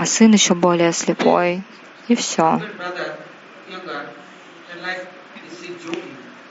а 0.00 0.06
сын 0.06 0.32
еще 0.32 0.54
более 0.54 0.92
слепой. 0.92 1.62
И 2.08 2.14
все. 2.14 2.62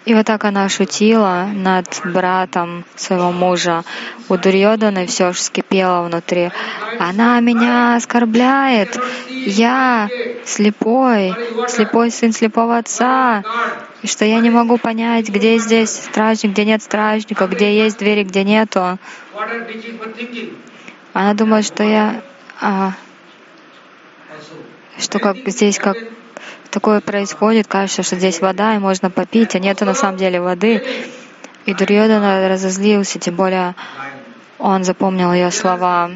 И 0.09 0.13
вот 0.15 0.25
так 0.25 0.43
она 0.43 0.67
шутила 0.69 1.51
над 1.53 2.01
братом 2.03 2.83
своего 2.95 3.31
мужа. 3.31 3.83
У 4.27 4.37
Дурьоданы 4.37 5.05
все 5.05 5.33
же 5.33 5.39
скипело 5.39 6.01
внутри. 6.01 6.49
Она 6.97 7.39
меня 7.41 7.95
оскорбляет. 7.95 8.99
Я 9.29 10.09
слепой, 10.45 11.35
слепой 11.67 12.09
сын 12.09 12.33
слепого 12.33 12.79
отца. 12.79 13.43
И 14.01 14.07
что 14.07 14.25
я 14.25 14.39
не 14.39 14.49
могу 14.49 14.79
понять, 14.79 15.29
где 15.29 15.59
здесь 15.59 15.91
стражник, 15.91 16.53
где 16.53 16.65
нет 16.65 16.81
стражника, 16.81 17.45
где 17.45 17.77
есть 17.77 17.99
двери, 17.99 18.23
где 18.23 18.43
нету. 18.43 18.97
Она 21.13 21.33
думает, 21.35 21.65
что 21.67 21.83
я 21.83 22.23
а, 22.59 22.93
что 24.97 25.19
как 25.19 25.37
здесь 25.45 25.77
как 25.77 25.97
такое 26.71 27.01
происходит, 27.01 27.67
кажется, 27.67 28.03
что 28.03 28.15
здесь 28.15 28.41
вода, 28.41 28.75
и 28.75 28.79
можно 28.79 29.09
попить, 29.09 29.55
а 29.55 29.59
нету 29.59 29.85
на 29.85 29.93
самом 29.93 30.17
деле 30.17 30.41
воды. 30.41 30.83
И 31.65 31.73
Дурьодана 31.73 32.47
разозлился, 32.49 33.19
тем 33.19 33.35
более 33.35 33.75
он 34.57 34.83
запомнил 34.83 35.33
ее 35.33 35.51
слова, 35.51 36.11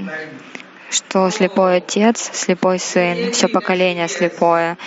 что 0.89 1.29
слепой 1.29 1.77
отец, 1.77 2.29
слепой 2.33 2.79
сын, 2.79 3.31
все 3.31 3.47
поколение 3.47 4.07
слепое. 4.07 4.77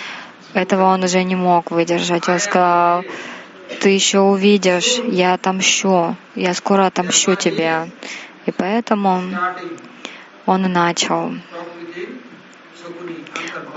Этого 0.53 0.85
он 0.85 1.03
уже 1.03 1.23
не 1.23 1.35
мог 1.35 1.71
выдержать. 1.71 2.27
Он 2.29 2.39
сказал, 2.39 3.03
ты 3.81 3.89
еще 3.89 4.19
увидишь, 4.19 4.99
я 5.05 5.33
отомщу, 5.33 6.15
я 6.35 6.53
скоро 6.53 6.87
отомщу 6.87 7.35
тебе. 7.35 7.89
И 8.45 8.51
поэтому 8.51 9.21
он 10.45 10.65
и 10.65 10.69
начал 10.69 11.33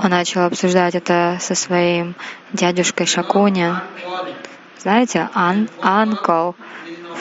он 0.02 0.10
начал 0.10 0.42
обсуждать 0.42 0.94
это 0.94 1.38
со 1.40 1.54
своим 1.54 2.14
дядюшкой 2.52 3.06
Шакуни. 3.06 3.74
Знаете, 4.78 5.28
ан, 5.34 5.68
uncle, 5.82 6.54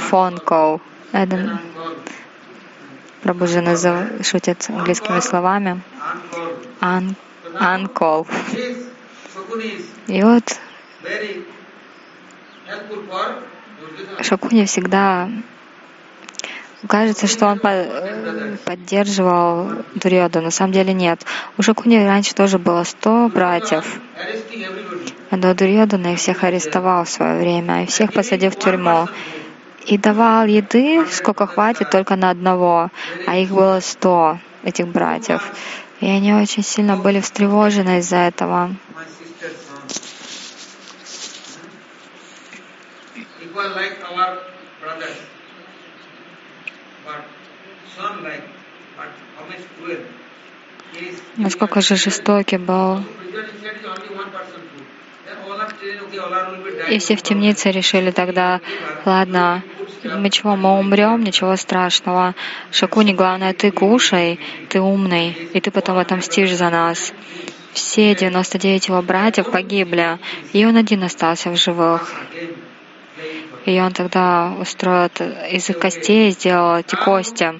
phone 0.09 0.81
Это 1.11 1.59
Прабхуджи 3.21 3.61
назов... 3.61 4.07
шутит 4.23 4.65
английскими 4.69 5.19
словами. 5.19 5.81
Ан, 6.79 7.15
uncle. 7.53 8.25
И 10.07 10.23
вот. 10.23 10.43
Шакуни 14.21 14.65
всегда 14.65 15.29
кажется, 16.87 17.27
что 17.27 17.47
он 17.47 17.59
по- 17.59 17.87
поддерживал 18.65 19.69
Дурьоду. 19.95 20.41
На 20.41 20.51
самом 20.51 20.73
деле 20.73 20.93
нет. 20.93 21.25
У 21.57 21.61
Шакуни 21.61 21.97
раньше 22.05 22.33
тоже 22.33 22.57
было 22.57 22.83
100 22.83 23.29
братьев. 23.29 23.99
Но 25.31 25.53
Дурьодана 25.53 26.13
их 26.13 26.19
всех 26.19 26.43
арестовал 26.43 27.03
в 27.03 27.09
свое 27.09 27.39
время 27.39 27.83
и 27.83 27.87
всех 27.87 28.13
посадил 28.13 28.51
в 28.51 28.57
тюрьму. 28.57 29.07
И 29.85 29.97
давал 29.97 30.45
еды, 30.45 31.05
сколько 31.11 31.47
хватит, 31.47 31.89
только 31.89 32.15
на 32.15 32.29
одного. 32.29 32.89
А 33.27 33.37
их 33.37 33.49
было 33.49 33.79
сто, 33.79 34.39
этих 34.63 34.87
братьев. 34.87 35.51
И 35.99 36.07
они 36.07 36.33
очень 36.33 36.63
сильно 36.63 36.95
были 36.95 37.19
встревожены 37.19 37.99
из-за 37.99 38.17
этого. 38.17 38.75
Like 43.75 44.01
our 44.03 44.39
brothers. 44.81 45.28
Are 56.33 56.51
will 56.51 56.63
be 56.63 56.71
dying. 56.71 56.93
И 56.93 56.99
все 56.99 57.15
в 57.15 57.21
темнице 57.21 57.71
решили 57.71 58.11
тогда, 58.11 58.61
ладно, 59.05 59.63
мы 60.03 60.29
чего, 60.29 60.55
мы 60.55 60.79
умрем, 60.79 61.23
ничего 61.23 61.55
страшного. 61.55 62.35
Шакуни, 62.71 63.13
главное, 63.13 63.53
ты 63.53 63.71
кушай, 63.71 64.39
ты 64.69 64.79
умный, 64.79 65.31
и 65.53 65.59
ты 65.61 65.71
потом 65.71 65.97
отомстишь 65.97 66.55
за 66.55 66.69
нас. 66.69 67.13
Все 67.73 68.15
99 68.15 68.87
его 68.87 69.01
братьев 69.01 69.51
погибли, 69.51 70.17
и 70.53 70.65
он 70.65 70.77
один 70.77 71.03
остался 71.03 71.49
в 71.49 71.57
живых. 71.57 72.13
И 73.65 73.79
он 73.79 73.91
тогда 73.91 74.53
устроил 74.59 75.09
из 75.51 75.69
их 75.69 75.79
костей, 75.79 76.31
сделал 76.31 76.77
эти 76.77 76.95
кости 76.95 77.59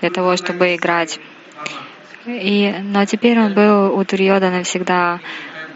для 0.00 0.10
того, 0.10 0.36
чтобы 0.36 0.74
играть. 0.74 1.20
И, 2.26 2.74
но 2.82 3.04
теперь 3.06 3.38
он 3.40 3.54
был 3.54 3.98
у 3.98 4.04
Дурьодана 4.04 4.62
всегда, 4.62 5.20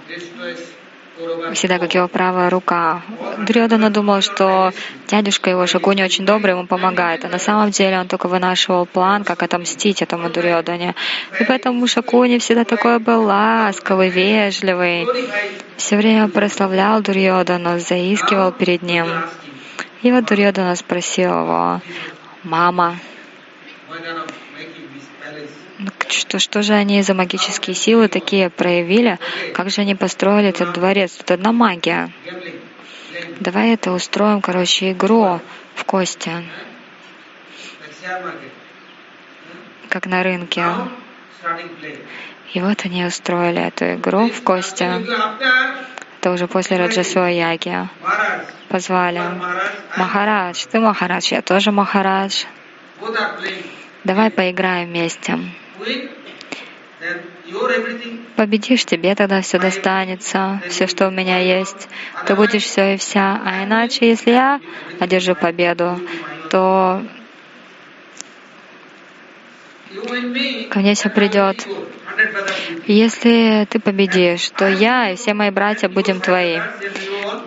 And 0.07 0.21
destroys 0.21 0.75
Kaurava. 1.17 1.55
всегда 1.55 1.79
как 1.79 1.95
его 1.95 2.09
правая 2.09 2.51
рука. 2.51 3.03
Дурьодана 3.39 3.91
думал, 3.91 4.21
что 4.21 4.73
дядюшка 5.07 5.51
его 5.51 5.67
Шакуни 5.67 6.03
очень 6.03 6.27
добрый, 6.27 6.55
ему 6.55 6.67
помогает. 6.67 7.25
А 7.25 7.29
на 7.29 7.39
самом 7.39 7.71
деле 7.71 8.01
он 8.01 8.09
только 8.09 8.27
вынашивал 8.27 8.85
план, 8.85 9.23
как 9.25 9.43
отомстить 9.43 10.03
этому 10.03 10.29
Дурьодане. 10.29 10.95
И 11.41 11.45
поэтому 11.45 11.87
Шакуни 11.87 12.39
всегда 12.39 12.65
такой 12.65 12.99
был 12.99 13.23
ласковый, 13.25 14.11
вежливый. 14.11 15.07
Все 15.77 15.97
время 15.97 16.29
прославлял 16.29 17.01
Дурьодану, 17.01 17.79
заискивал 17.79 18.51
перед 18.51 18.83
ним. 18.83 19.07
И 20.05 20.13
вот 20.13 20.27
Дурьодана 20.27 20.77
спросил 20.77 21.31
его, 21.31 21.81
«Мама, 22.43 22.99
ну, 25.79 25.91
что, 26.09 26.39
что 26.39 26.63
же 26.63 26.75
они 26.75 27.01
за 27.01 27.15
магические 27.15 27.75
силы 27.75 28.09
такие 28.09 28.51
проявили? 28.51 29.19
Как 29.55 29.71
же 29.71 29.81
они 29.81 29.95
построили 29.95 30.51
этот 30.51 30.75
дворец? 30.75 31.13
Тут 31.13 31.31
одна 31.31 31.53
магия. 31.53 32.13
Давай 33.41 33.73
это 33.73 33.93
устроим, 33.93 34.43
короче, 34.43 34.93
игру 34.93 35.41
в 35.75 35.85
кости, 35.87 36.31
как 39.89 40.05
на 40.05 40.23
рынке. 40.23 40.67
И 42.53 42.61
вот 42.61 42.85
они 42.85 43.07
устроили 43.07 43.63
эту 43.63 43.95
игру 43.95 44.29
в 44.29 44.43
кости. 44.43 44.85
Это 46.25 46.33
уже 46.33 46.47
после 46.47 46.79
Раджасуа 46.79 47.29
Яги. 47.29 47.87
Позвали. 48.71 49.21
Махарадж, 49.99 50.65
ты 50.71 50.81
Махарадж, 50.81 51.29
я 51.35 51.43
тоже 51.43 51.71
Махарадж. 51.71 52.45
Давай 54.05 54.31
поиграем 54.31 54.89
вместе. 54.89 55.39
Победишь, 58.37 58.87
тебе 58.87 59.15
тогда 59.15 59.43
все 59.43 59.59
достанется, 59.59 60.63
все, 60.71 60.87
что 60.87 61.09
у 61.09 61.11
меня 61.11 61.41
есть. 61.41 61.91
Ты 62.27 62.35
будешь 62.35 62.65
все 62.65 62.95
и 62.95 62.97
вся. 62.97 63.43
А 63.45 63.63
иначе, 63.63 64.09
если 64.09 64.31
я 64.31 64.61
одержу 65.01 65.35
победу, 65.35 66.01
то. 66.49 67.03
Ко 70.71 70.79
мне 70.81 70.95
все 70.95 71.09
придет. 71.09 71.67
Если 72.87 73.67
ты 73.71 73.81
победишь, 73.81 74.51
то 74.51 74.69
я 74.69 75.11
и 75.11 75.17
все 75.17 75.35
мои 75.35 75.51
братья 75.51 75.89
будем 75.89 76.21
твои. 76.21 76.59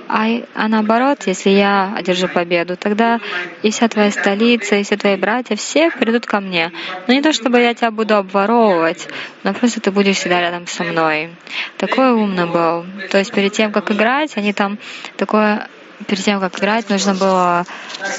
А, 0.07 0.25
а 0.55 0.67
наоборот, 0.67 1.23
если 1.25 1.49
я 1.49 1.93
одержу 1.95 2.27
победу, 2.27 2.77
тогда 2.77 3.19
и 3.61 3.71
вся 3.71 3.87
твоя 3.87 4.11
столица, 4.11 4.75
и 4.75 4.83
все 4.83 4.97
твои 4.97 5.15
братья, 5.15 5.55
все 5.55 5.91
придут 5.91 6.25
ко 6.25 6.39
мне. 6.39 6.71
Но 7.07 7.13
не 7.13 7.21
то, 7.21 7.33
чтобы 7.33 7.59
я 7.59 7.73
тебя 7.73 7.91
буду 7.91 8.15
обворовывать, 8.15 9.07
но 9.43 9.53
просто 9.53 9.81
ты 9.81 9.91
будешь 9.91 10.17
всегда 10.17 10.39
рядом 10.41 10.65
со 10.67 10.83
мной. 10.83 11.29
Такой 11.77 12.11
умный 12.11 12.45
был. 12.45 12.85
То 13.09 13.17
есть 13.17 13.31
перед 13.33 13.53
тем, 13.53 13.71
как 13.71 13.91
играть, 13.91 14.37
они 14.37 14.53
там 14.53 14.77
такое... 15.17 15.67
Перед 16.07 16.23
тем, 16.23 16.39
как 16.39 16.59
играть, 16.59 16.89
нужно 16.91 17.15
было 17.15 17.65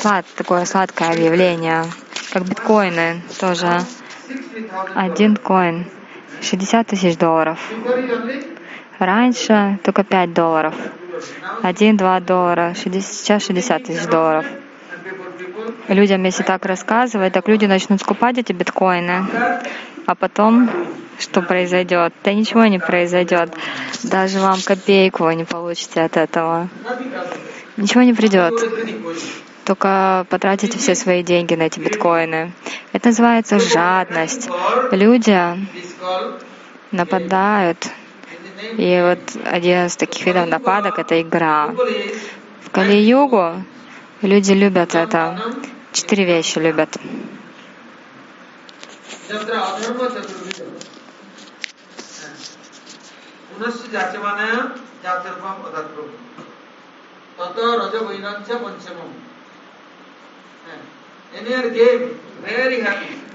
слад, 0.01 0.27
такое 0.37 0.64
сладкое 0.64 1.12
объявление, 1.12 1.85
как 2.33 2.45
биткоины 2.45 3.23
тоже. 3.38 3.83
60,000 4.29 4.93
Один 4.95 5.37
коин. 5.37 5.87
60 6.43 6.87
тысяч 6.87 7.17
долларов. 7.17 7.59
Раньше 8.99 9.79
только 9.83 10.05
5 10.05 10.35
долларов. 10.35 10.75
now 11.62 11.73
1-2 11.73 12.21
доллара. 12.21 12.75
60 12.75 13.03
Сейчас 13.03 13.45
60 13.45 13.85
тысяч 13.85 14.07
долларов. 14.07 14.47
Людям, 15.88 16.23
если 16.25 16.43
так 16.43 16.67
рассказывать, 16.67 17.33
так 17.33 17.49
люди 17.49 17.67
начнут 17.67 18.01
скупать 18.01 18.38
эти 18.38 18.53
биткоины. 18.53 19.27
А 20.07 20.14
потом 20.14 20.71
что 21.19 21.43
произойдет? 21.43 22.12
Да 22.25 22.33
ничего 22.33 22.67
не 22.67 22.79
произойдет. 22.79 23.53
Даже 24.05 24.41
вам 24.41 24.61
копейку 24.64 25.25
вы 25.25 25.35
не 25.35 25.45
получите 25.45 26.03
от 26.03 26.17
этого. 26.17 26.69
Ничего 27.77 28.03
не 28.03 28.12
придет. 28.12 28.55
Только 29.68 30.26
потратите 30.31 30.78
все 30.78 30.94
свои 30.94 31.22
деньги 31.22 31.54
на 31.54 31.64
эти 31.64 31.78
биткоины. 31.78 32.54
Это 32.94 33.09
называется 33.09 33.59
жадность. 33.59 34.48
Люди 34.92 35.38
нападают. 36.90 37.90
И 38.78 38.98
вот 39.02 39.18
один 39.44 39.85
из 39.85 39.96
таких 39.96 40.24
видов 40.24 40.48
нападок— 40.48 40.98
это 41.00 41.20
игра. 41.20 41.74
В 42.62 42.70
Кали-югу 42.70 43.62
люди 44.22 44.52
любят 44.52 44.94
это. 44.94 45.38
Четыре 45.92 46.24
вещи 46.24 46.59
любят. 46.59 46.96
Tata 55.02 55.28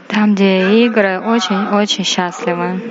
Там, 0.07 0.35
где 0.35 0.85
игры, 0.85 1.19
очень-очень 1.19 2.03
счастливы. 2.03 2.81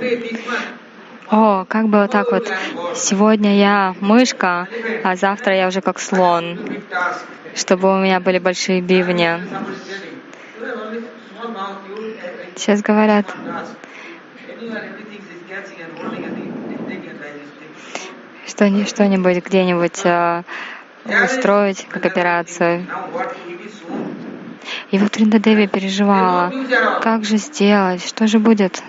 О, 1.29 1.65
как 1.67 1.87
бы 1.87 2.01
вот 2.01 2.11
так 2.11 2.31
вот. 2.31 2.47
Сегодня 2.95 3.57
я 3.57 3.95
мышка, 3.99 4.67
а 5.03 5.15
завтра 5.15 5.55
я 5.55 5.67
уже 5.67 5.81
как 5.81 5.99
слон, 5.99 6.59
чтобы 7.55 7.91
у 7.91 7.97
меня 7.97 8.19
были 8.19 8.39
большие 8.39 8.81
бивни. 8.81 9.39
Сейчас 12.55 12.81
говорят, 12.81 13.25
что 18.45 18.85
что-нибудь 18.85 19.43
где-нибудь 19.45 20.01
э, 20.05 20.43
устроить, 21.05 21.87
как 21.89 22.05
операцию. 22.05 22.85
И 24.91 24.97
вот 24.97 25.15
Ринда 25.17 25.39
Деви 25.39 25.67
переживала, 25.67 26.51
как 27.01 27.25
же 27.25 27.37
сделать, 27.37 28.05
что 28.05 28.27
же 28.27 28.39
будет. 28.39 28.81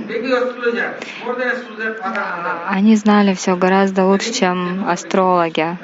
Они 2.67 2.97
знали 2.97 3.35
все 3.35 3.57
гораздо 3.57 4.05
лучше, 4.05 4.33
чем 4.33 4.89
астрологи. 4.89 5.79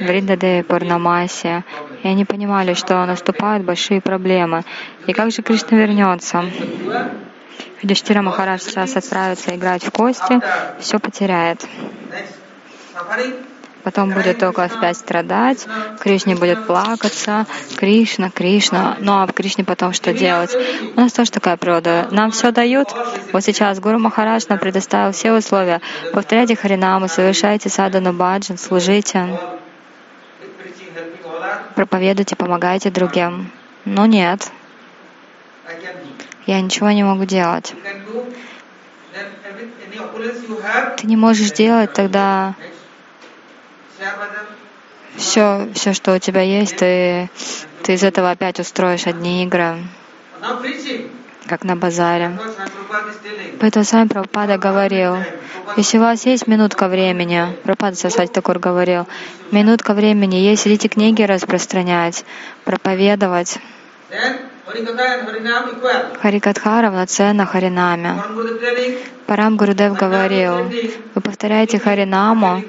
Вриндадеви 0.00 0.62
Пурнамаси. 0.62 1.62
И 2.02 2.08
они 2.08 2.24
понимали, 2.24 2.74
что 2.74 3.04
наступают 3.04 3.64
большие 3.64 4.00
проблемы. 4.00 4.64
И 5.06 5.12
как 5.12 5.30
же 5.30 5.42
Кришна 5.42 5.76
вернется? 5.76 6.44
Юдиштира 7.82 8.22
Махарадж 8.22 8.62
сейчас 8.62 8.96
отправится 8.96 9.54
играть 9.56 9.84
в 9.84 9.90
кости, 9.90 10.40
все 10.80 10.98
потеряет. 10.98 11.66
Потом 13.82 14.10
будет 14.10 14.38
только 14.38 14.64
опять 14.64 14.96
страдать, 14.96 15.66
Кришне 16.00 16.36
будет 16.36 16.66
плакаться, 16.66 17.46
Кришна, 17.76 18.30
Кришна. 18.30 18.96
Ну 19.00 19.22
а 19.22 19.26
Кришне 19.26 19.64
потом 19.64 19.92
что 19.92 20.12
делать? 20.12 20.54
У 20.96 21.00
нас 21.00 21.12
тоже 21.12 21.30
такая 21.30 21.56
природа. 21.56 22.08
Нам 22.10 22.30
все 22.30 22.50
дают. 22.50 22.88
Вот 23.32 23.42
сейчас 23.42 23.80
Гуру 23.80 23.98
Махарадж 23.98 24.44
нам 24.48 24.58
предоставил 24.58 25.12
все 25.12 25.32
условия. 25.32 25.80
Повторяйте 26.12 26.56
Харинаму, 26.56 27.08
совершайте 27.08 27.68
садану 27.68 28.12
баджан, 28.12 28.58
служите. 28.58 29.38
проповедуйте, 31.74 32.36
помогайте 32.36 32.90
другим. 32.90 33.50
Но 33.86 34.04
нет, 34.04 34.50
я 36.46 36.60
ничего 36.60 36.90
не 36.90 37.02
могу 37.02 37.24
делать. 37.24 37.74
Ты 40.96 41.06
не 41.06 41.16
можешь 41.16 41.52
делать 41.52 41.92
тогда 41.92 42.54
все, 45.16 45.68
все, 45.74 45.92
что 45.92 46.14
у 46.14 46.18
тебя 46.18 46.42
есть, 46.42 46.76
ты, 46.76 47.30
ты 47.82 47.94
из 47.94 48.02
этого 48.02 48.30
опять 48.30 48.60
устроишь 48.60 49.06
одни 49.06 49.44
игры, 49.44 49.76
как 51.46 51.64
на 51.64 51.76
базаре. 51.76 52.38
Поэтому 53.60 53.84
с 53.84 53.92
вами 53.92 54.08
Прабхупада 54.08 54.56
говорил, 54.56 55.16
если 55.76 55.98
у 55.98 56.02
вас 56.02 56.24
есть 56.24 56.46
минутка 56.46 56.88
времени, 56.88 57.46
Прабхупада 57.64 57.96
Сасвати 57.96 58.32
Такур 58.32 58.58
говорил, 58.58 59.06
минутка 59.50 59.94
времени, 59.94 60.36
есть 60.36 60.66
идите 60.66 60.88
книги 60.88 61.22
распространять, 61.22 62.24
проповедовать. 62.64 63.58
Харикатха 66.22 66.82
равноценно 66.82 67.46
Харинаме. 67.46 68.22
Парам 69.26 69.56
Гурудев 69.56 69.96
говорил, 69.96 70.70
вы 71.14 71.20
повторяете 71.20 71.78
Харинаму, 71.78 72.62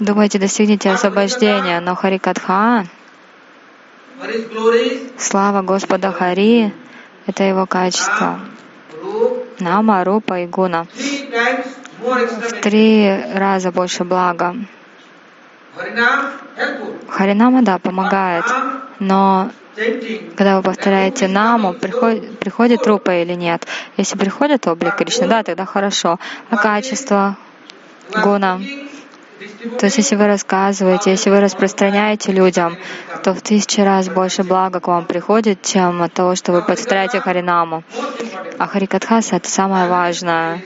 думаете, 0.00 0.38
достигнете 0.38 0.90
освобождения, 0.90 1.80
но 1.80 1.94
Харикатха, 1.94 2.86
слава 5.18 5.62
Господа 5.62 6.12
Хари, 6.12 6.72
это 7.26 7.44
его 7.44 7.66
качество. 7.66 8.40
Нама, 9.60 10.04
Рупа. 10.04 10.40
И 10.40 10.46
Гуна. 10.46 10.86
В 12.00 12.60
три 12.62 13.08
раза 13.34 13.70
больше 13.70 14.04
блага. 14.04 14.56
Харинама, 17.08 17.62
да, 17.62 17.78
помогает, 17.78 18.44
но 19.02 19.50
когда 20.36 20.56
вы 20.56 20.62
повторяете 20.62 21.28
наму, 21.28 21.72
приходит, 21.72 22.38
приходит 22.38 22.86
рупа 22.86 23.10
или 23.22 23.34
нет? 23.34 23.66
Если 23.96 24.16
приходит 24.16 24.66
облик 24.66 24.96
Кришны, 24.96 25.26
да, 25.26 25.42
тогда 25.42 25.64
хорошо. 25.64 26.18
А 26.50 26.56
качество 26.56 27.36
гуна? 28.22 28.60
То 29.78 29.86
есть, 29.86 29.98
если 29.98 30.16
вы 30.16 30.26
рассказываете, 30.26 31.10
если 31.10 31.30
вы 31.30 31.40
распространяете 31.40 32.32
людям, 32.32 32.76
то 33.24 33.34
в 33.34 33.40
тысячи 33.40 33.80
раз 33.80 34.08
больше 34.08 34.44
блага 34.44 34.78
к 34.80 34.86
вам 34.86 35.04
приходит, 35.04 35.62
чем 35.62 36.02
от 36.02 36.12
того, 36.12 36.36
что 36.36 36.52
вы 36.52 36.62
повторяете 36.62 37.20
Харинаму. 37.20 37.82
А 38.58 38.66
Харикатхаса— 38.66 39.36
это 39.36 39.48
самое 39.50 39.88
важное. 39.88 40.62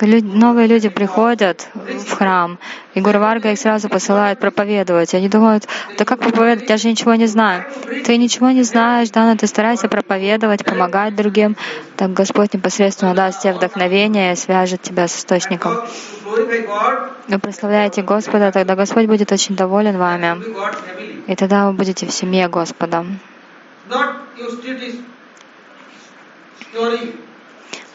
Новые 0.00 0.66
люди 0.66 0.88
приходят 0.88 1.68
в 1.74 2.12
храм, 2.12 2.58
и 2.94 3.00
Гуру 3.00 3.18
Варга 3.18 3.52
их 3.52 3.58
сразу 3.58 3.88
посылает 3.88 4.38
проповедовать. 4.38 5.14
Они 5.14 5.28
думают, 5.28 5.68
да 5.98 6.04
как 6.04 6.20
проповедовать, 6.20 6.68
я 6.68 6.76
же 6.76 6.88
ничего 6.88 7.14
не 7.14 7.26
знаю. 7.26 7.64
Ты 8.04 8.16
ничего 8.16 8.50
не 8.50 8.62
знаешь, 8.62 9.10
да, 9.10 9.24
но 9.26 9.36
ты 9.36 9.46
старайся 9.46 9.88
проповедовать, 9.88 10.64
помогать 10.64 11.14
другим. 11.14 11.56
Так 11.96 12.12
Господь 12.12 12.54
непосредственно 12.54 13.14
даст 13.14 13.42
тебе 13.42 13.54
вдохновение 13.54 14.32
и 14.32 14.36
свяжет 14.36 14.82
тебя 14.82 15.08
с 15.08 15.16
источником. 15.16 15.78
Вы 16.24 17.38
прославляете 17.38 18.02
Господа, 18.02 18.52
тогда 18.52 18.74
Господь 18.74 19.06
будет 19.06 19.32
очень 19.32 19.56
доволен 19.56 19.96
вами. 19.98 20.42
И 21.26 21.34
тогда 21.36 21.68
вы 21.68 21.72
будете 21.74 22.06
в 22.06 22.12
семье 22.12 22.48
Господа. 22.48 23.04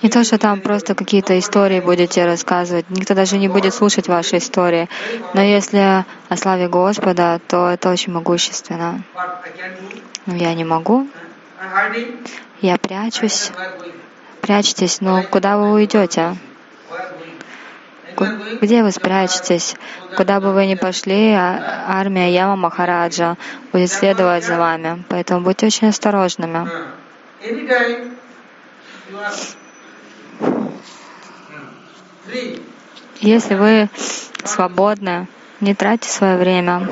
Не 0.01 0.09
то, 0.09 0.23
что 0.23 0.37
там 0.37 0.61
просто 0.61 0.93
какие-то 0.93 1.37
истории 1.39 1.79
будете 1.79 2.25
рассказывать, 2.25 2.89
никто 2.89 3.13
даже 3.15 3.37
не 3.37 3.47
будет 3.47 3.73
слушать 3.73 4.07
ваши 4.07 4.37
истории. 4.37 4.87
Но 5.33 5.41
если 5.41 6.05
о 6.29 6.37
славе 6.37 6.67
Господа, 6.67 7.39
то 7.47 7.69
это 7.69 7.89
очень 7.89 8.13
могущественно. 8.13 9.01
Но 10.25 10.35
я 10.35 10.53
не 10.53 10.63
могу, 10.63 11.07
я 12.61 12.77
прячусь. 12.77 13.51
Прячьтесь, 14.41 15.01
но 15.01 15.23
куда 15.23 15.57
вы 15.57 15.71
уйдете? 15.71 16.35
Где 18.61 18.83
вы 18.83 18.91
спрячетесь? 18.91 19.75
Куда 20.15 20.39
бы 20.39 20.53
вы 20.53 20.67
ни 20.67 20.75
пошли, 20.75 21.31
а- 21.33 21.85
армия 21.87 22.31
Яма 22.31 22.55
Махараджа 22.55 23.37
будет 23.73 23.91
следовать 23.91 24.45
за 24.45 24.57
вами. 24.57 25.03
Поэтому 25.09 25.41
будьте 25.41 25.65
очень 25.65 25.89
осторожными. 25.89 26.65
Uh, 26.65 26.91
anytime 27.43 28.17
you 29.11 29.17
are 29.17 29.25
uh, 29.25 29.31
free, 31.47 31.59
Если 33.21 33.55
вы 33.55 33.89
свободны, 34.43 35.27
не 35.61 35.73
тратьте 35.73 36.09
свое 36.09 36.37
время. 36.37 36.87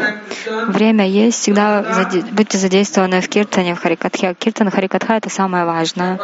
Время 0.67 1.07
есть, 1.07 1.41
всегда 1.41 1.81
заде- 1.83 2.21
будьте 2.31 2.57
задействованы 2.57 3.21
в 3.21 3.29
киртане, 3.29 3.75
в 3.75 3.79
харикатхе. 3.79 4.35
Киртан 4.35 4.69
харикатха— 4.71 5.13
это 5.17 5.29
самое 5.29 5.65
важное. 5.65 6.19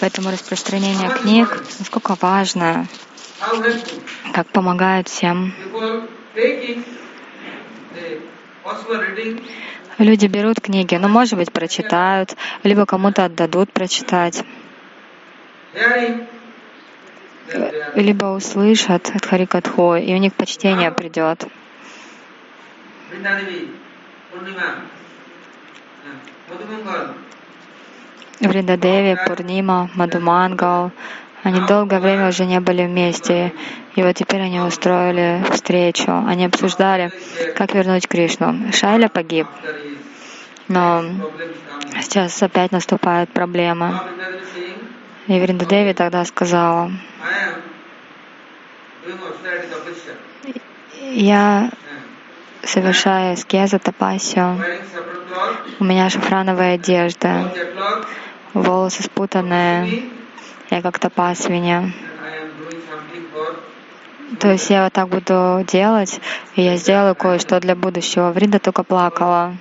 Поэтому 0.00 0.30
распространение 0.30 1.10
книг, 1.10 1.62
насколько 1.78 2.16
важно, 2.20 2.86
как 4.32 4.46
помогает 4.48 5.08
всем. 5.08 5.54
Люди 9.98 10.26
берут 10.26 10.60
книги, 10.60 10.94
но, 10.94 11.08
может 11.08 11.34
быть, 11.34 11.52
прочитают, 11.52 12.34
либо 12.62 12.86
кому-то 12.86 13.26
отдадут 13.26 13.72
прочитать, 13.72 14.42
либо 17.94 18.26
услышат 18.26 19.10
от 19.14 19.24
Харикатху, 19.24 19.94
и 19.96 20.12
у 20.14 20.16
них 20.16 20.34
почтение 20.34 20.90
придет. 20.90 21.44
Вриндадеви, 28.40 29.16
Пурнима, 29.26 29.90
Мадумангал, 29.94 30.92
они 31.42 31.60
долгое 31.66 32.00
время 32.00 32.28
уже 32.28 32.44
не 32.44 32.60
были 32.60 32.84
вместе, 32.84 33.52
и 33.96 34.02
вот 34.02 34.14
теперь 34.14 34.42
они 34.42 34.60
устроили 34.60 35.42
встречу. 35.50 36.12
Они 36.26 36.44
обсуждали, 36.44 37.12
как 37.56 37.74
вернуть 37.74 38.06
Кришну. 38.06 38.72
Шайля 38.72 39.08
погиб, 39.08 39.46
но 40.68 41.02
сейчас 42.00 42.42
опять 42.42 42.72
наступают 42.72 43.30
проблемы. 43.30 44.00
И 45.30 45.38
Вриндадеви 45.38 45.94
тогда 45.94 46.24
сказала, 46.24 46.90
я 51.12 51.70
совершаю 52.64 53.34
аскезу, 53.34 53.78
тапасию, 53.78 54.60
у 55.78 55.84
меня 55.84 56.10
шафрановая 56.10 56.74
одежда, 56.74 57.54
волосы 58.54 59.04
спутанные, 59.04 60.02
я 60.68 60.82
как 60.82 60.98
тапасвиня. 60.98 61.92
То 64.40 64.50
есть 64.50 64.68
я 64.68 64.82
вот 64.82 64.92
так 64.92 65.08
буду 65.08 65.64
делать, 65.64 66.20
и 66.56 66.62
я 66.62 66.74
сделаю 66.74 67.14
кое-что 67.14 67.60
для 67.60 67.76
будущего. 67.76 68.32
Вринда 68.32 68.58
только 68.58 68.82
плакала. 68.82 69.56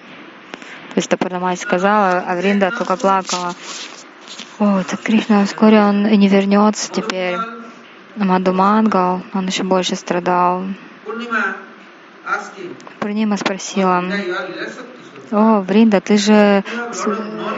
То 0.89 0.95
есть 0.95 1.10
Тапурнамать 1.12 1.60
сказала, 1.60 2.23
а 2.27 2.36
Вринда 2.36 2.71
только 2.71 2.97
плакала. 2.97 3.53
О, 4.60 4.84
так 4.84 5.00
Кришна, 5.00 5.45
вскоре 5.45 5.80
он 5.80 6.06
и 6.06 6.17
не 6.17 6.28
вернется 6.28 6.91
теперь. 6.91 7.38
Мадумангал, 8.17 9.22
он 9.34 9.48
еще 9.48 9.63
больше 9.63 9.95
страдал. 9.95 10.65
Пурнима 13.00 13.38
спросила, 13.38 14.02
"Yeah, 14.02 14.28
you 14.28 14.36
are 14.36 14.48
less 14.54 14.76
of 14.78 14.86
this. 15.32 15.60
о, 15.60 15.62
Вринда, 15.62 16.02
ты 16.02 16.17
же 16.17 16.65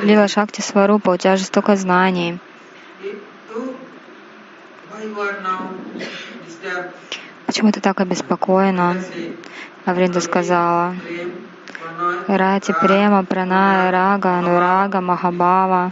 Лила 0.03 0.27
Шакти 0.27 0.61
Сварупа, 0.61 1.09
у 1.09 1.17
тебя 1.17 1.37
же 1.37 1.43
столько 1.45 1.75
знаний. 1.75 2.39
Почему 7.47 7.71
ты 7.71 7.81
так 7.81 7.99
обеспокоена? 7.99 8.97
А 9.85 9.93
Вринда 9.95 10.21
сказала, 10.21 10.95
Рати 12.27 12.75
Према, 12.79 13.23
Праная, 13.23 13.89
Рага, 13.89 14.37
Анурага, 14.37 15.01
Махабава. 15.01 15.91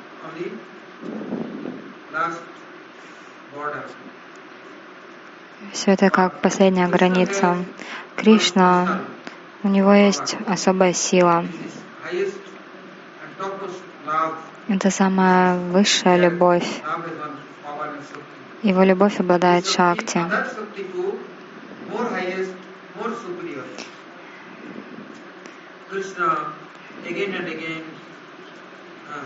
Все 5.72 5.92
это 5.92 6.10
как 6.10 6.42
последняя 6.42 6.88
граница. 6.88 7.58
Кришна, 8.16 9.02
у 9.64 9.68
него 9.68 9.94
есть 9.94 10.38
особая 10.48 10.94
сила. 10.94 11.46
Это 14.68 14.90
самая 14.90 15.56
высшая 15.56 16.18
любовь. 16.18 16.82
Его 18.64 18.84
любовь 18.84 19.20
обладает 19.20 19.68
шакти. 19.68 20.22
Krishna 25.90 26.54
again 27.04 27.34
and 27.34 27.48
again 27.48 27.84
uh, 29.10 29.26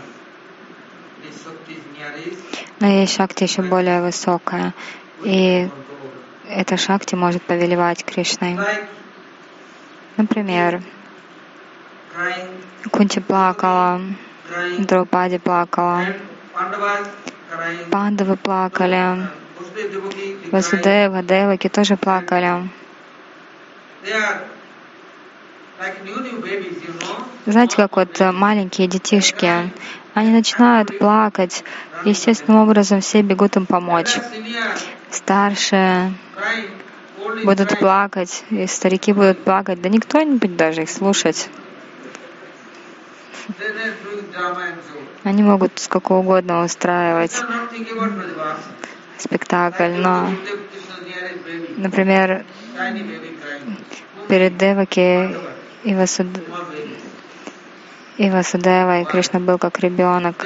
Но 2.80 2.86
есть 2.86 3.14
шакти 3.14 3.44
еще 3.44 3.62
более 3.62 4.02
высокая. 4.02 4.74
И 5.22 5.68
эта 6.48 6.76
шакти 6.76 7.14
может 7.14 7.42
повелевать 7.42 8.04
Кришной. 8.04 8.58
Например, 10.16 10.82
Кунти 12.90 13.20
плакала, 13.20 14.00
Драупади 14.78 15.38
плакала, 15.38 16.06
Пандавы 17.90 18.36
плакали. 18.36 19.28
Васудева, 20.52 21.22
Деваки 21.22 21.68
тоже 21.68 21.96
плакали. 21.96 22.68
Знаете, 27.46 27.76
как 27.76 27.96
вот 27.96 28.20
э, 28.20 28.32
маленькие 28.32 28.88
детишки, 28.88 29.70
они 30.14 30.30
начинают 30.30 30.96
плакать, 30.96 31.62
естественным 32.04 32.62
образом 32.62 33.00
все 33.02 33.20
бегут 33.20 33.56
им 33.56 33.66
помочь. 33.66 34.18
Старшие 35.10 36.14
будут 37.42 37.76
плакать, 37.78 38.44
и 38.50 38.66
старики 38.66 39.12
будут 39.12 39.38
плакать, 39.38 39.82
да 39.82 39.90
никто 39.90 40.22
не 40.22 40.36
будет 40.38 40.56
даже 40.56 40.82
их 40.82 40.90
слушать. 40.90 41.50
Они 45.22 45.42
могут 45.42 45.78
сколько 45.78 46.12
угодно 46.12 46.64
устраивать 46.64 47.44
спектакль, 49.18 49.92
но, 49.98 50.34
например, 51.76 52.44
перед 54.28 54.56
Деваки 54.56 55.36
и, 55.84 55.94
Васуд... 55.94 56.26
Small 56.26 56.66
baby. 58.18 59.02
и 59.02 59.04
Кришна 59.04 59.40
был 59.40 59.58
как 59.58 59.78
ребенок. 59.80 60.44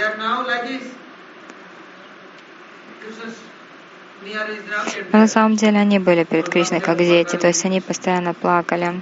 Но 5.13 5.19
на 5.19 5.29
самом 5.29 5.57
деле 5.57 5.79
они 5.79 5.99
были 5.99 6.25
перед 6.25 6.49
Кришной 6.49 6.81
как 6.81 6.99
дети, 6.99 7.37
то 7.37 7.47
есть 7.47 7.65
они 7.65 7.81
постоянно 7.81 8.35
плакали. 8.35 9.01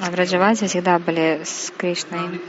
А 0.00 0.10
в 0.10 0.14
Раджавасе 0.14 0.66
всегда 0.66 0.98
были 0.98 1.42
с 1.44 1.72
Кришной. 1.76 2.40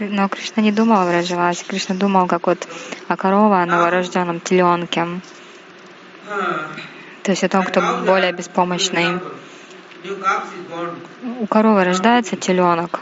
Но 0.00 0.28
Кришна 0.28 0.62
не 0.62 0.72
думал 0.72 1.06
о 1.06 1.12
Раджавасе, 1.12 1.64
Кришна 1.64 1.94
думал 1.94 2.26
как 2.26 2.46
вот 2.48 2.66
о 3.06 3.16
корова, 3.16 3.62
о 3.62 3.66
новорожденном 3.66 4.40
теленке. 4.40 5.06
То 7.22 7.30
есть 7.30 7.44
о 7.44 7.48
том, 7.48 7.62
кто 7.62 7.80
более 8.04 8.32
беспомощный. 8.32 9.20
У 11.40 11.46
коровы 11.46 11.84
рождается 11.84 12.36
теленок, 12.36 13.00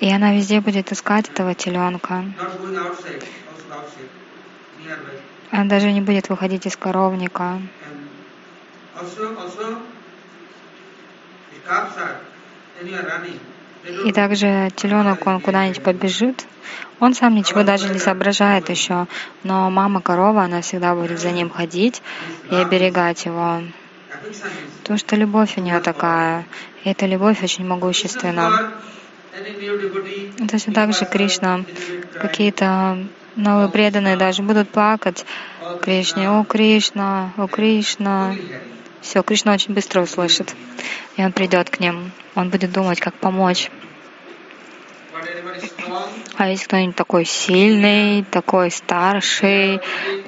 и 0.00 0.10
она 0.10 0.34
везде 0.34 0.60
будет 0.60 0.92
искать 0.92 1.28
этого 1.28 1.54
теленка. 1.54 2.24
Она 5.50 5.64
даже 5.64 5.92
не 5.92 6.00
будет 6.00 6.28
выходить 6.28 6.66
из 6.66 6.76
коровника. 6.76 7.60
И 14.04 14.12
также 14.12 14.70
теленок, 14.76 15.26
он 15.26 15.40
куда-нибудь 15.40 15.82
побежит, 15.82 16.46
он 17.00 17.14
сам 17.14 17.34
ничего 17.34 17.62
даже 17.62 17.88
не 17.88 17.98
соображает 17.98 18.68
еще, 18.68 19.06
но 19.44 19.70
мама 19.70 20.00
корова, 20.00 20.42
она 20.42 20.60
всегда 20.60 20.94
будет 20.94 21.18
за 21.18 21.30
ним 21.30 21.48
ходить 21.48 22.02
и 22.50 22.54
оберегать 22.54 23.24
его. 23.24 23.62
Потому 24.82 24.98
что 24.98 25.16
любовь 25.16 25.56
у 25.56 25.60
нее 25.60 25.80
такая, 25.80 26.46
и 26.84 26.90
эта 26.90 27.06
любовь 27.06 27.42
очень 27.42 27.66
могущественна. 27.66 28.72
Точно 30.50 30.72
так 30.72 30.94
же 30.94 31.04
Кришна, 31.04 31.64
какие-то 32.20 32.98
новые 33.36 33.68
преданные 33.68 34.16
даже 34.16 34.42
будут 34.42 34.68
плакать 34.70 35.24
Кришне, 35.82 36.28
о 36.30 36.44
Кришна, 36.44 37.32
о 37.36 37.46
Кришна. 37.46 38.34
Все, 39.00 39.22
Кришна 39.22 39.52
очень 39.52 39.74
быстро 39.74 40.02
услышит, 40.02 40.54
и 41.16 41.22
он 41.22 41.32
придет 41.32 41.70
к 41.70 41.78
ним. 41.80 42.10
Он 42.34 42.50
будет 42.50 42.72
думать, 42.72 43.00
как 43.00 43.14
помочь. 43.14 43.70
А 46.36 46.48
есть 46.48 46.64
кто-нибудь 46.64 46.96
такой 46.96 47.24
сильный, 47.24 48.24
такой 48.24 48.70
старший, 48.70 49.80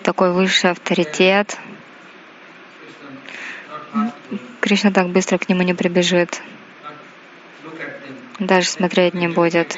такой 0.02 0.32
высший 0.32 0.70
авторитет, 0.70 1.56
Кришна 4.60 4.90
так 4.90 5.08
быстро 5.08 5.38
к 5.38 5.48
нему 5.48 5.62
не 5.62 5.74
прибежит, 5.74 6.40
даже 8.38 8.68
смотреть 8.68 9.14
не 9.14 9.28
будет. 9.28 9.76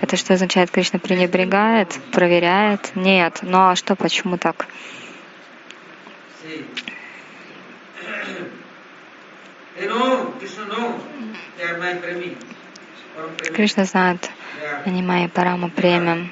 Это 0.00 0.16
что 0.16 0.34
означает, 0.34 0.70
Кришна 0.70 0.98
пренебрегает, 0.98 1.98
проверяет? 2.12 2.94
Нет. 2.94 3.38
Ну 3.42 3.70
а 3.70 3.76
что, 3.76 3.96
почему 3.96 4.36
так? 4.36 4.66
Кришна 13.54 13.84
знает, 13.84 14.30
они 14.84 15.02
мои 15.02 15.28
парама 15.28 15.70
премиум. 15.70 16.30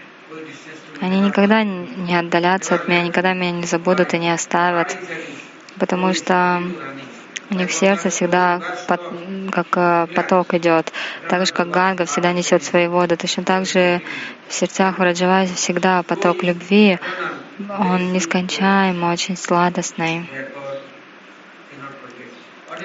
Они 1.00 1.20
никогда 1.20 1.64
не 1.64 2.16
отдалятся 2.16 2.76
от 2.76 2.88
меня, 2.88 3.02
никогда 3.02 3.32
меня 3.32 3.50
не 3.50 3.64
забудут 3.64 4.14
и 4.14 4.18
не 4.18 4.30
оставят, 4.30 4.96
потому 5.78 6.14
что 6.14 6.62
у 7.50 7.54
них 7.54 7.72
сердце 7.72 8.10
всегда 8.10 8.60
пот- 8.88 9.00
как 9.52 9.66
э, 9.76 10.06
поток 10.14 10.54
идет. 10.54 10.92
Так 11.28 11.46
же, 11.46 11.52
как 11.52 11.70
Ганга 11.70 12.06
всегда 12.06 12.32
несет 12.32 12.62
свои 12.62 12.86
воды, 12.86 13.16
точно 13.16 13.44
так 13.44 13.66
же 13.66 14.00
в 14.48 14.54
сердцах 14.54 14.98
Враджаваси 14.98 15.54
всегда 15.54 16.02
поток 16.02 16.42
любви, 16.42 16.98
он 17.68 18.12
нескончаемый, 18.12 19.12
очень 19.12 19.36
сладостный. 19.36 20.28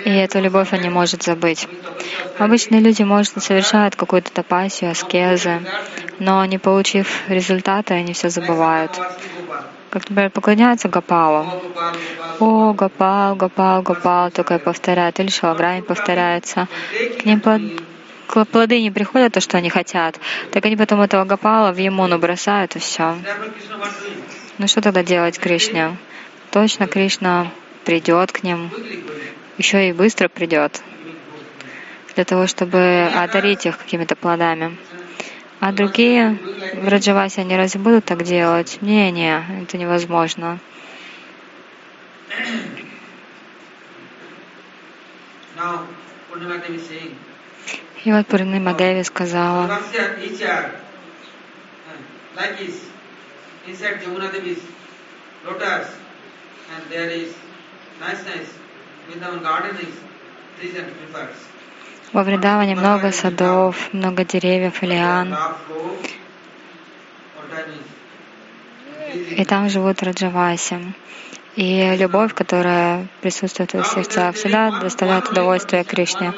И 0.05 0.09
эту 0.09 0.39
любовь 0.39 0.71
он 0.73 0.81
не 0.81 0.89
может 0.89 1.23
забыть. 1.23 1.67
Обычные 2.37 2.79
люди, 2.81 3.03
может, 3.03 3.41
совершают 3.43 3.95
какую-то 3.95 4.31
тапасию, 4.31 4.91
аскезы, 4.91 5.61
но 6.19 6.45
не 6.45 6.57
получив 6.57 7.23
результата, 7.27 7.95
они 7.95 8.13
все 8.13 8.29
забывают. 8.29 8.91
Как, 9.89 10.07
например, 10.09 10.29
поклоняются 10.29 10.87
Гапалу. 10.87 11.47
О, 12.39 12.73
Гопал, 12.73 13.35
Гопал, 13.35 13.81
Гопал, 13.81 14.29
только 14.31 14.55
и 14.55 14.59
повторяют. 14.59 15.19
Или 15.19 15.29
Шалаграми 15.29 15.81
повторяется. 15.81 16.67
К 17.19 17.25
ним 17.25 17.41
к- 18.27 18.45
плоды 18.45 18.81
не 18.81 18.91
приходят, 18.91 19.33
то, 19.33 19.41
что 19.41 19.57
они 19.57 19.69
хотят. 19.69 20.19
Так 20.51 20.65
они 20.65 20.75
потом 20.77 21.01
этого 21.01 21.25
Гопала 21.25 21.71
в 21.71 21.77
Емуну 21.77 22.19
бросают, 22.19 22.75
и 22.75 22.79
все. 22.79 23.15
Ну 24.59 24.67
что 24.67 24.81
тогда 24.81 25.03
делать 25.03 25.39
Кришне? 25.39 25.97
Точно 26.51 26.87
Кришна 26.87 27.47
придет 27.85 28.31
к 28.31 28.43
ним, 28.43 28.69
еще 29.57 29.89
и 29.89 29.93
быстро 29.93 30.27
придет, 30.27 30.81
для 32.15 32.25
того, 32.25 32.45
чтобы 32.45 33.09
одарить 33.15 33.65
их 33.65 33.77
какими-то 33.77 34.15
плодами. 34.15 34.77
А 35.59 35.71
другие 35.71 36.37
в 36.73 36.87
Раджавасе, 36.87 37.41
они 37.41 37.57
разве 37.57 37.81
будут 37.81 38.05
так 38.05 38.23
делать? 38.23 38.77
Не-не, 38.81 39.43
это 39.63 39.77
невозможно. 39.77 40.59
И 48.05 48.11
вот 48.13 48.27
Пурнима 48.27 48.73
Деви 48.73 49.03
сказала, 49.03 49.67
uh, 55.59 55.85
and 56.75 56.91
there 56.91 57.09
is 57.09 57.33
nice, 57.99 58.23
nice. 58.25 58.53
Vrindavan 59.07 59.41
garden 59.41 59.75
is 59.77 59.93
trees 60.57 60.75
and 60.75 60.93
creepers. 60.95 61.58
Во 62.13 62.23
Вриндаване 62.23 62.75
много 62.75 63.11
садов, 63.11 63.93
много 63.93 64.25
деревьев 64.25 64.81
и 64.81 64.85
лиан, 64.87 65.37
и 69.13 69.45
там 69.45 69.69
живут 69.69 70.03
Раджаваси. 70.03 70.77
И 71.55 71.95
любовь, 71.97 72.33
которая 72.33 73.07
присутствует 73.21 73.73
в 73.73 73.79
их 73.79 73.85
сердцах, 73.87 74.35
всегда 74.35 74.79
доставляет 74.79 75.29
удовольствие 75.29 75.83
Кришне. 75.83 76.33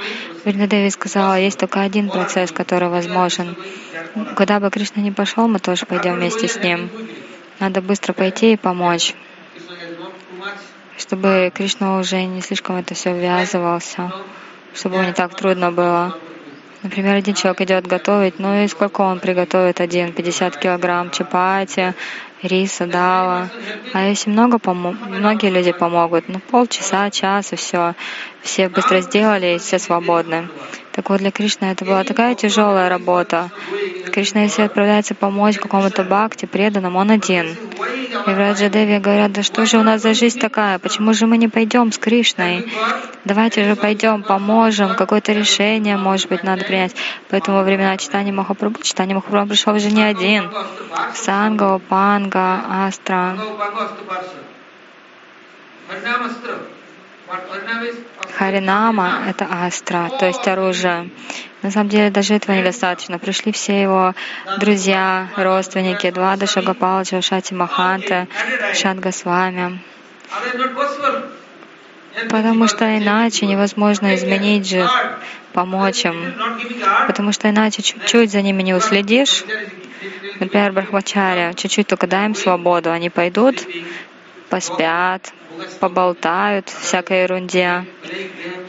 Вриндадеви 0.45 0.89
сказала, 0.89 1.37
есть 1.37 1.59
только 1.59 1.81
один 1.81 2.09
процесс, 2.09 2.51
который 2.51 2.89
возможен. 2.89 3.55
Куда 4.35 4.59
бы 4.59 4.71
Кришна 4.71 5.03
ни 5.03 5.11
пошел, 5.11 5.47
мы 5.47 5.59
тоже 5.59 5.85
пойдем 5.85 6.15
вместе 6.15 6.47
с 6.47 6.55
ним. 6.63 6.89
Надо 7.59 7.81
быстро 7.81 8.13
пойти 8.13 8.53
и 8.53 8.57
помочь, 8.57 9.13
чтобы 10.97 11.51
Кришна 11.53 11.99
уже 11.99 12.23
не 12.23 12.41
слишком 12.41 12.77
это 12.77 12.95
все 12.95 13.13
ввязывался, 13.13 14.11
чтобы 14.73 14.95
ему 14.95 15.05
не 15.07 15.13
так 15.13 15.35
трудно 15.35 15.71
было. 15.71 16.17
Например, 16.83 17.15
один 17.15 17.35
человек 17.35 17.61
идет 17.61 17.85
готовить, 17.85 18.39
ну 18.39 18.63
и 18.63 18.67
сколько 18.67 19.01
он 19.01 19.19
приготовит 19.19 19.79
один? 19.79 20.13
50 20.13 20.57
килограмм 20.57 21.11
чапати, 21.11 21.93
риса, 22.41 22.87
дала. 22.87 23.49
А 23.93 24.07
если 24.07 24.31
много 24.31 24.57
помо- 24.57 24.95
многие 25.07 25.51
люди 25.51 25.71
помогут, 25.71 26.27
ну 26.27 26.39
полчаса, 26.39 27.09
час 27.11 27.53
и 27.53 27.55
все. 27.55 27.93
Все 28.41 28.67
быстро 28.67 29.01
сделали 29.01 29.55
и 29.55 29.57
все 29.59 29.77
свободны. 29.77 30.49
Так 30.91 31.09
вот, 31.09 31.19
для 31.19 31.31
Кришны 31.31 31.65
это 31.65 31.85
была 31.85 32.03
такая 32.03 32.33
тяжелая 32.33 32.89
работа. 32.89 33.51
Кришна, 34.11 34.41
если 34.41 34.63
отправляется 34.63 35.13
помочь 35.13 35.57
какому-то 35.57 36.03
бхакти, 36.03 36.45
преданному, 36.47 36.97
он 36.97 37.11
один. 37.11 37.55
И 38.27 38.29
в 38.29 38.37
Раджадеве 38.37 38.99
говорят, 38.99 39.31
да 39.31 39.43
что 39.43 39.65
же 39.65 39.77
у 39.77 39.83
нас 39.83 40.01
за 40.01 40.13
жизнь 40.13 40.39
такая? 40.39 40.79
Почему 40.79 41.13
же 41.13 41.27
мы 41.27 41.37
не 41.37 41.47
пойдем 41.47 41.91
с 41.91 41.97
Кришной? 41.97 42.71
Давайте 43.25 43.63
же 43.63 43.75
пойдем, 43.75 44.23
поможем, 44.23 44.95
какое-то 44.95 45.33
решение, 45.33 45.97
может 45.97 46.29
быть, 46.29 46.43
надо 46.43 46.65
принять. 46.65 46.95
Поэтому 47.29 47.57
во 47.57 47.63
времена 47.63 47.97
читания 47.97 48.33
Махапрабху, 48.33 48.83
читание 48.83 49.15
Махапрабху 49.15 49.49
пришел 49.49 49.75
уже 49.75 49.91
не 49.91 50.03
один. 50.03 50.49
Санга, 51.13 51.79
Панга, 51.79 52.61
Астра. 52.69 53.37
Харинама— 58.37 59.23
это 59.29 59.47
астра, 59.49 60.09
то 60.19 60.25
есть 60.25 60.47
оружие. 60.47 61.09
На 61.61 61.69
самом 61.69 61.89
деле 61.89 62.09
даже 62.09 62.33
этого 62.33 62.55
недостаточно. 62.55 63.19
Пришли 63.19 63.51
все 63.51 63.81
его 63.81 64.13
друзья, 64.59 65.29
родственники, 65.37 66.09
Двадаша 66.09 66.61
Гапалджа, 66.61 67.21
Шати 67.21 67.53
Маханта, 67.53 68.27
Шадгасвами. 68.73 69.79
Потому 72.29 72.67
что 72.67 72.97
иначе 72.97 73.45
невозможно 73.45 74.15
изменить 74.15 74.67
же, 74.67 74.89
помочь 75.53 76.05
им. 76.05 76.33
Потому 77.07 77.31
что 77.31 77.49
иначе 77.49 77.81
чуть-чуть 77.81 78.31
за 78.31 78.41
ними 78.41 78.63
не 78.63 78.73
уследишь. 78.73 79.43
Например, 80.39 80.71
Брахмачаря, 80.71 81.53
чуть-чуть 81.53 81.87
только 81.87 82.07
дай 82.07 82.25
им 82.25 82.33
свободу, 82.33 82.91
они 82.91 83.11
пойдут, 83.11 83.63
поспят, 84.51 85.33
поболтают 85.79 86.69
всякой 86.69 87.23
ерунде, 87.23 87.85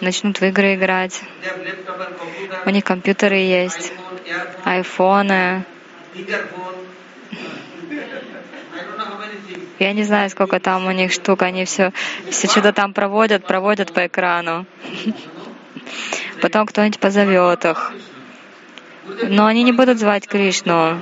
начнут 0.01 0.41
в 0.41 0.45
игры 0.45 0.77
играть. 0.77 1.21
У 2.65 2.71
них 2.71 2.85
компьютеры 2.85 3.37
есть, 3.37 3.93
айфоны. 4.65 5.65
Я 9.81 9.93
не 9.93 10.05
знаю, 10.05 10.31
сколько 10.31 10.61
там 10.61 10.87
у 10.87 10.93
них 10.93 11.11
штук, 11.13 11.43
они 11.43 11.65
все, 11.65 11.93
все 12.31 12.47
что-то 12.47 12.73
там 12.73 12.95
проводят, 12.95 13.45
проводят 13.45 13.93
по 13.93 14.07
экрану. 14.07 14.65
Потом 16.41 16.67
кто-нибудь 16.67 17.01
позовет 17.01 17.65
их. 17.65 17.93
Но 19.25 19.47
они 19.47 19.65
не 19.65 19.73
будут 19.73 19.99
звать 19.99 20.29
Кришну. 20.29 21.01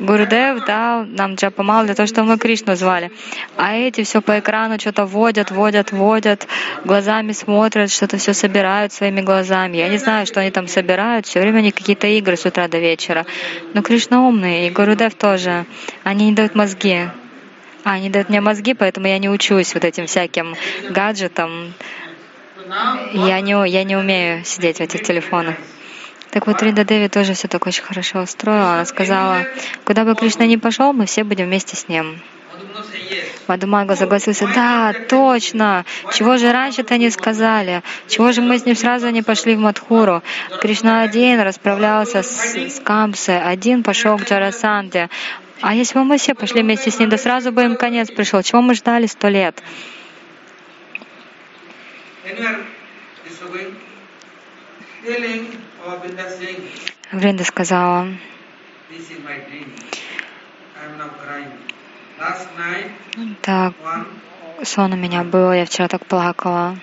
Гурудев 0.00 0.64
дал 0.64 1.04
нам 1.04 1.34
джапамал 1.34 1.84
для 1.84 1.94
того, 1.94 2.06
чтобы 2.06 2.28
мы 2.28 2.38
Кришну 2.38 2.74
звали. 2.74 3.12
А 3.56 3.74
эти 3.74 4.02
все 4.02 4.22
по 4.22 4.38
экрану 4.38 4.80
что-то 4.80 5.04
водят, 5.04 5.50
водят, 5.50 5.92
водят, 5.92 6.48
глазами 6.84 7.32
смотрят, 7.32 7.92
что-то 7.92 8.16
все 8.16 8.32
собирают 8.32 8.94
своими 8.94 9.20
глазами. 9.20 9.76
Я 9.76 9.88
не 9.88 9.98
знаю, 9.98 10.26
что 10.26 10.40
они 10.40 10.50
там 10.50 10.68
собирают. 10.68 11.26
Все 11.26 11.40
время 11.40 11.58
они 11.58 11.70
какие-то 11.70 12.06
игры 12.06 12.38
с 12.38 12.46
утра 12.46 12.66
до 12.66 12.78
вечера. 12.78 13.26
Но 13.74 13.82
Кришна 13.82 14.26
умный, 14.26 14.66
и 14.66 14.70
Гурудев 14.70 15.14
тоже. 15.14 15.66
Они 16.02 16.30
не 16.30 16.32
дают 16.32 16.54
мозги. 16.54 17.08
А, 17.84 17.92
они 17.92 18.08
дают 18.08 18.30
мне 18.30 18.40
мозги, 18.40 18.72
поэтому 18.72 19.06
я 19.06 19.18
не 19.18 19.28
учусь 19.28 19.74
вот 19.74 19.84
этим 19.84 20.06
всяким 20.06 20.54
гаджетам. 20.88 21.74
Я 23.12 23.40
не, 23.40 23.68
я 23.68 23.84
не 23.84 23.96
умею 23.96 24.44
сидеть 24.46 24.78
в 24.78 24.80
этих 24.80 25.02
телефонах. 25.02 25.56
Так 26.30 26.46
вот, 26.46 26.62
Рида 26.62 26.84
Деви 26.84 27.08
тоже 27.08 27.34
все 27.34 27.48
так 27.48 27.66
очень 27.66 27.82
хорошо 27.82 28.20
устроила. 28.20 28.74
Она 28.74 28.84
сказала, 28.84 29.46
куда 29.84 30.04
бы 30.04 30.14
Кришна 30.14 30.46
ни 30.46 30.56
пошел, 30.56 30.92
мы 30.92 31.06
все 31.06 31.24
будем 31.24 31.46
вместе 31.46 31.76
с 31.76 31.88
ним. 31.88 32.20
Мадумага 33.48 33.96
согласился, 33.96 34.46
да, 34.54 34.92
точно. 35.08 35.84
Чего 36.12 36.36
же 36.36 36.52
раньше-то 36.52 36.96
не 36.98 37.10
сказали? 37.10 37.82
Чего 38.06 38.30
же 38.32 38.42
мы 38.42 38.58
с 38.58 38.64
ним 38.64 38.76
сразу 38.76 39.08
не 39.10 39.22
пошли 39.22 39.56
в 39.56 39.58
Мадхуру? 39.58 40.22
Кришна 40.60 41.02
один 41.02 41.40
расправлялся 41.40 42.22
с, 42.22 42.54
с 42.54 42.80
Камсой, 42.80 43.40
один 43.40 43.82
пошел 43.82 44.16
к 44.18 44.22
Джарасанте. 44.22 45.08
А 45.60 45.74
если 45.74 45.98
бы 45.98 46.04
мы 46.04 46.18
все 46.18 46.34
пошли 46.34 46.62
вместе 46.62 46.90
с 46.90 46.98
ним, 46.98 47.08
да 47.08 47.18
сразу 47.18 47.50
бы 47.50 47.64
им 47.64 47.76
конец 47.76 48.10
пришел. 48.10 48.42
Чего 48.42 48.62
мы 48.62 48.74
ждали 48.74 49.06
сто 49.06 49.28
лет? 49.28 49.60
Вринда 57.12 57.44
сказала, 57.44 58.06
так, 63.42 63.74
сон 64.62 64.92
у 64.92 64.96
меня 64.96 65.24
был, 65.24 65.52
я 65.52 65.64
вчера 65.64 65.88
так 65.88 66.04
плакала. 66.04 66.76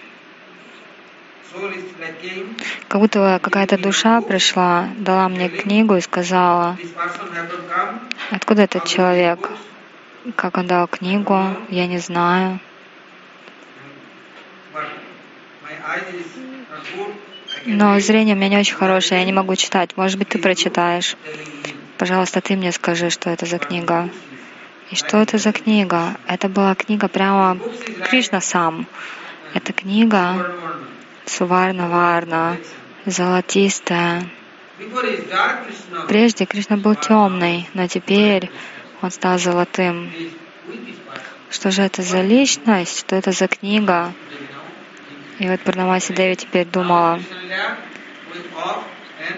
Как 2.88 3.02
будто 3.02 3.40
какая-то 3.42 3.78
душа 3.78 4.22
пришла, 4.22 4.90
дала 4.98 5.30
мне 5.30 5.50
книгу 5.50 5.96
и 5.96 6.02
сказала, 6.02 6.78
откуда 8.32 8.64
этот 8.64 8.86
человек, 8.86 9.50
как 10.36 10.58
он 10.58 10.66
дал 10.66 10.88
книгу, 10.88 11.56
я 11.70 11.86
не 11.86 12.00
знаю. 12.00 12.60
Но 17.66 18.00
зрение 18.00 18.36
у 18.36 18.38
меня 18.38 18.50
не 18.50 18.58
очень 18.58 18.76
хорошее, 18.76 19.22
я 19.22 19.26
не 19.26 19.34
могу 19.34 19.56
читать. 19.56 19.96
Может 19.96 20.18
быть, 20.18 20.30
ты 20.30 20.40
прочитаешь. 20.40 21.16
Пожалуйста, 21.98 22.42
ты 22.42 22.56
мне 22.56 22.72
скажи, 22.72 23.10
что 23.10 23.30
это 23.30 23.46
за 23.46 23.58
книга. 23.58 24.10
И 24.92 24.96
что 24.96 25.18
это 25.18 25.38
за 25.38 25.52
книга? 25.52 26.16
Это 26.28 26.48
была 26.48 26.76
книга 26.76 27.08
прямо 27.08 27.58
Кришна 28.10 28.40
сам. 28.40 28.88
Это 29.54 29.74
книга 29.74 30.56
Суварна 31.26 31.90
Варна, 31.90 32.58
золотистая. 33.06 34.24
Прежде 36.08 36.46
Кришна 36.46 36.78
был 36.78 36.96
темный, 36.96 37.68
но 37.74 37.88
теперь 37.88 38.50
он 39.02 39.12
стал 39.12 39.40
золотым. 39.40 40.12
Что 41.50 41.72
же 41.72 41.82
это 41.82 42.02
за 42.02 42.22
личность? 42.22 43.00
Что 43.00 43.16
это 43.16 43.32
за 43.32 43.48
книга? 43.48 44.14
И 45.40 45.48
вот 45.48 45.60
Парнамаси 45.62 46.14
Деви 46.14 46.36
теперь 46.36 46.66
думала, 46.66 47.20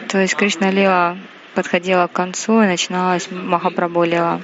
то 0.07 0.17
есть 0.17 0.35
Кришна 0.35 0.71
Лила 0.71 1.17
подходила 1.55 2.07
к 2.07 2.13
концу 2.13 2.61
и 2.61 2.67
начиналась 2.67 3.29
Махапрабху 3.31 4.03
Лила. 4.03 4.41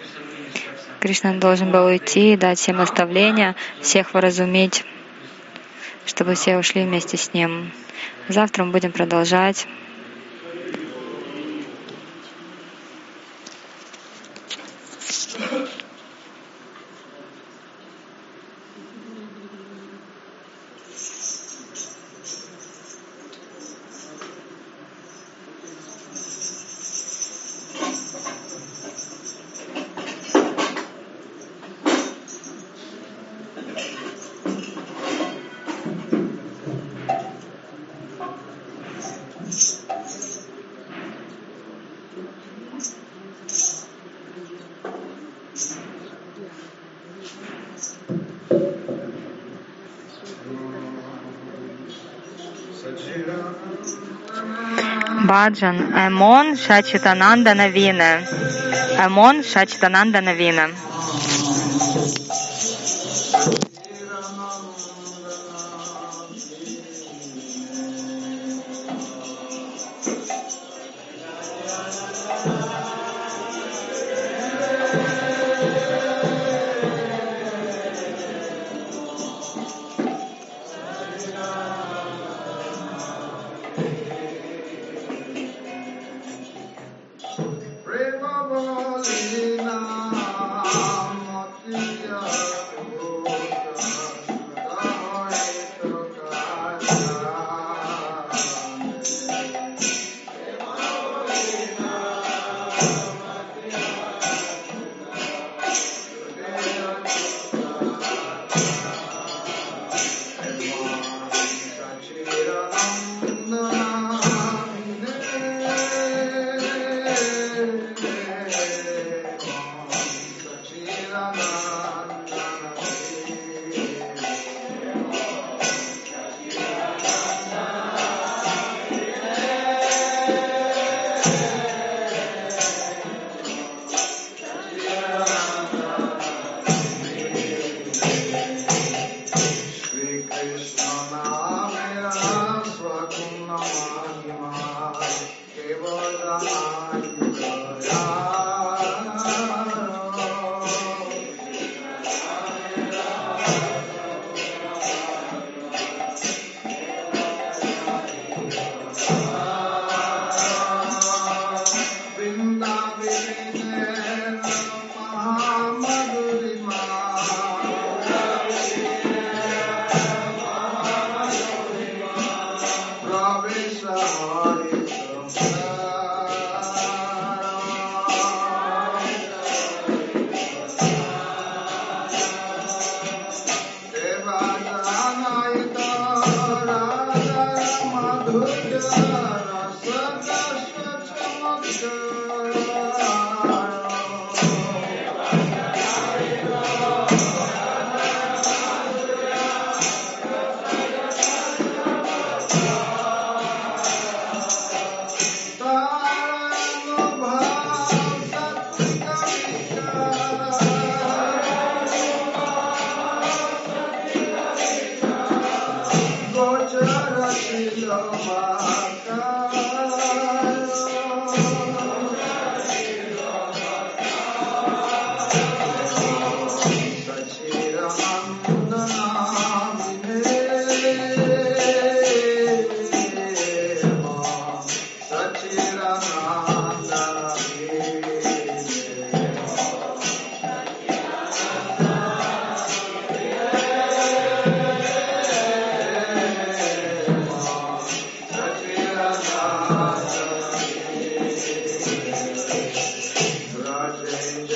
Кришна 1.00 1.34
должен 1.34 1.72
был 1.72 1.86
уйти, 1.86 2.36
дать 2.36 2.60
всем 2.60 2.78
наставления, 2.78 3.56
всех 3.80 4.14
выразумить, 4.14 4.84
чтобы 6.06 6.36
все 6.36 6.58
ушли 6.58 6.84
вместе 6.84 7.16
с 7.16 7.34
ним. 7.34 7.72
Завтра 8.28 8.66
мы 8.66 8.72
будем 8.72 8.92
продолжать. 8.92 9.68
Баджан 55.46 55.78
Емон 56.06 56.48
Шачитананда 56.58 57.54
Навіне. 57.56 58.12
Емон 59.06 59.44
Шачитананда 59.44 60.22
Навіне. 60.22 60.66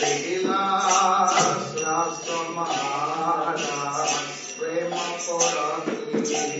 Thank 0.09 0.25
you. 6.55 6.58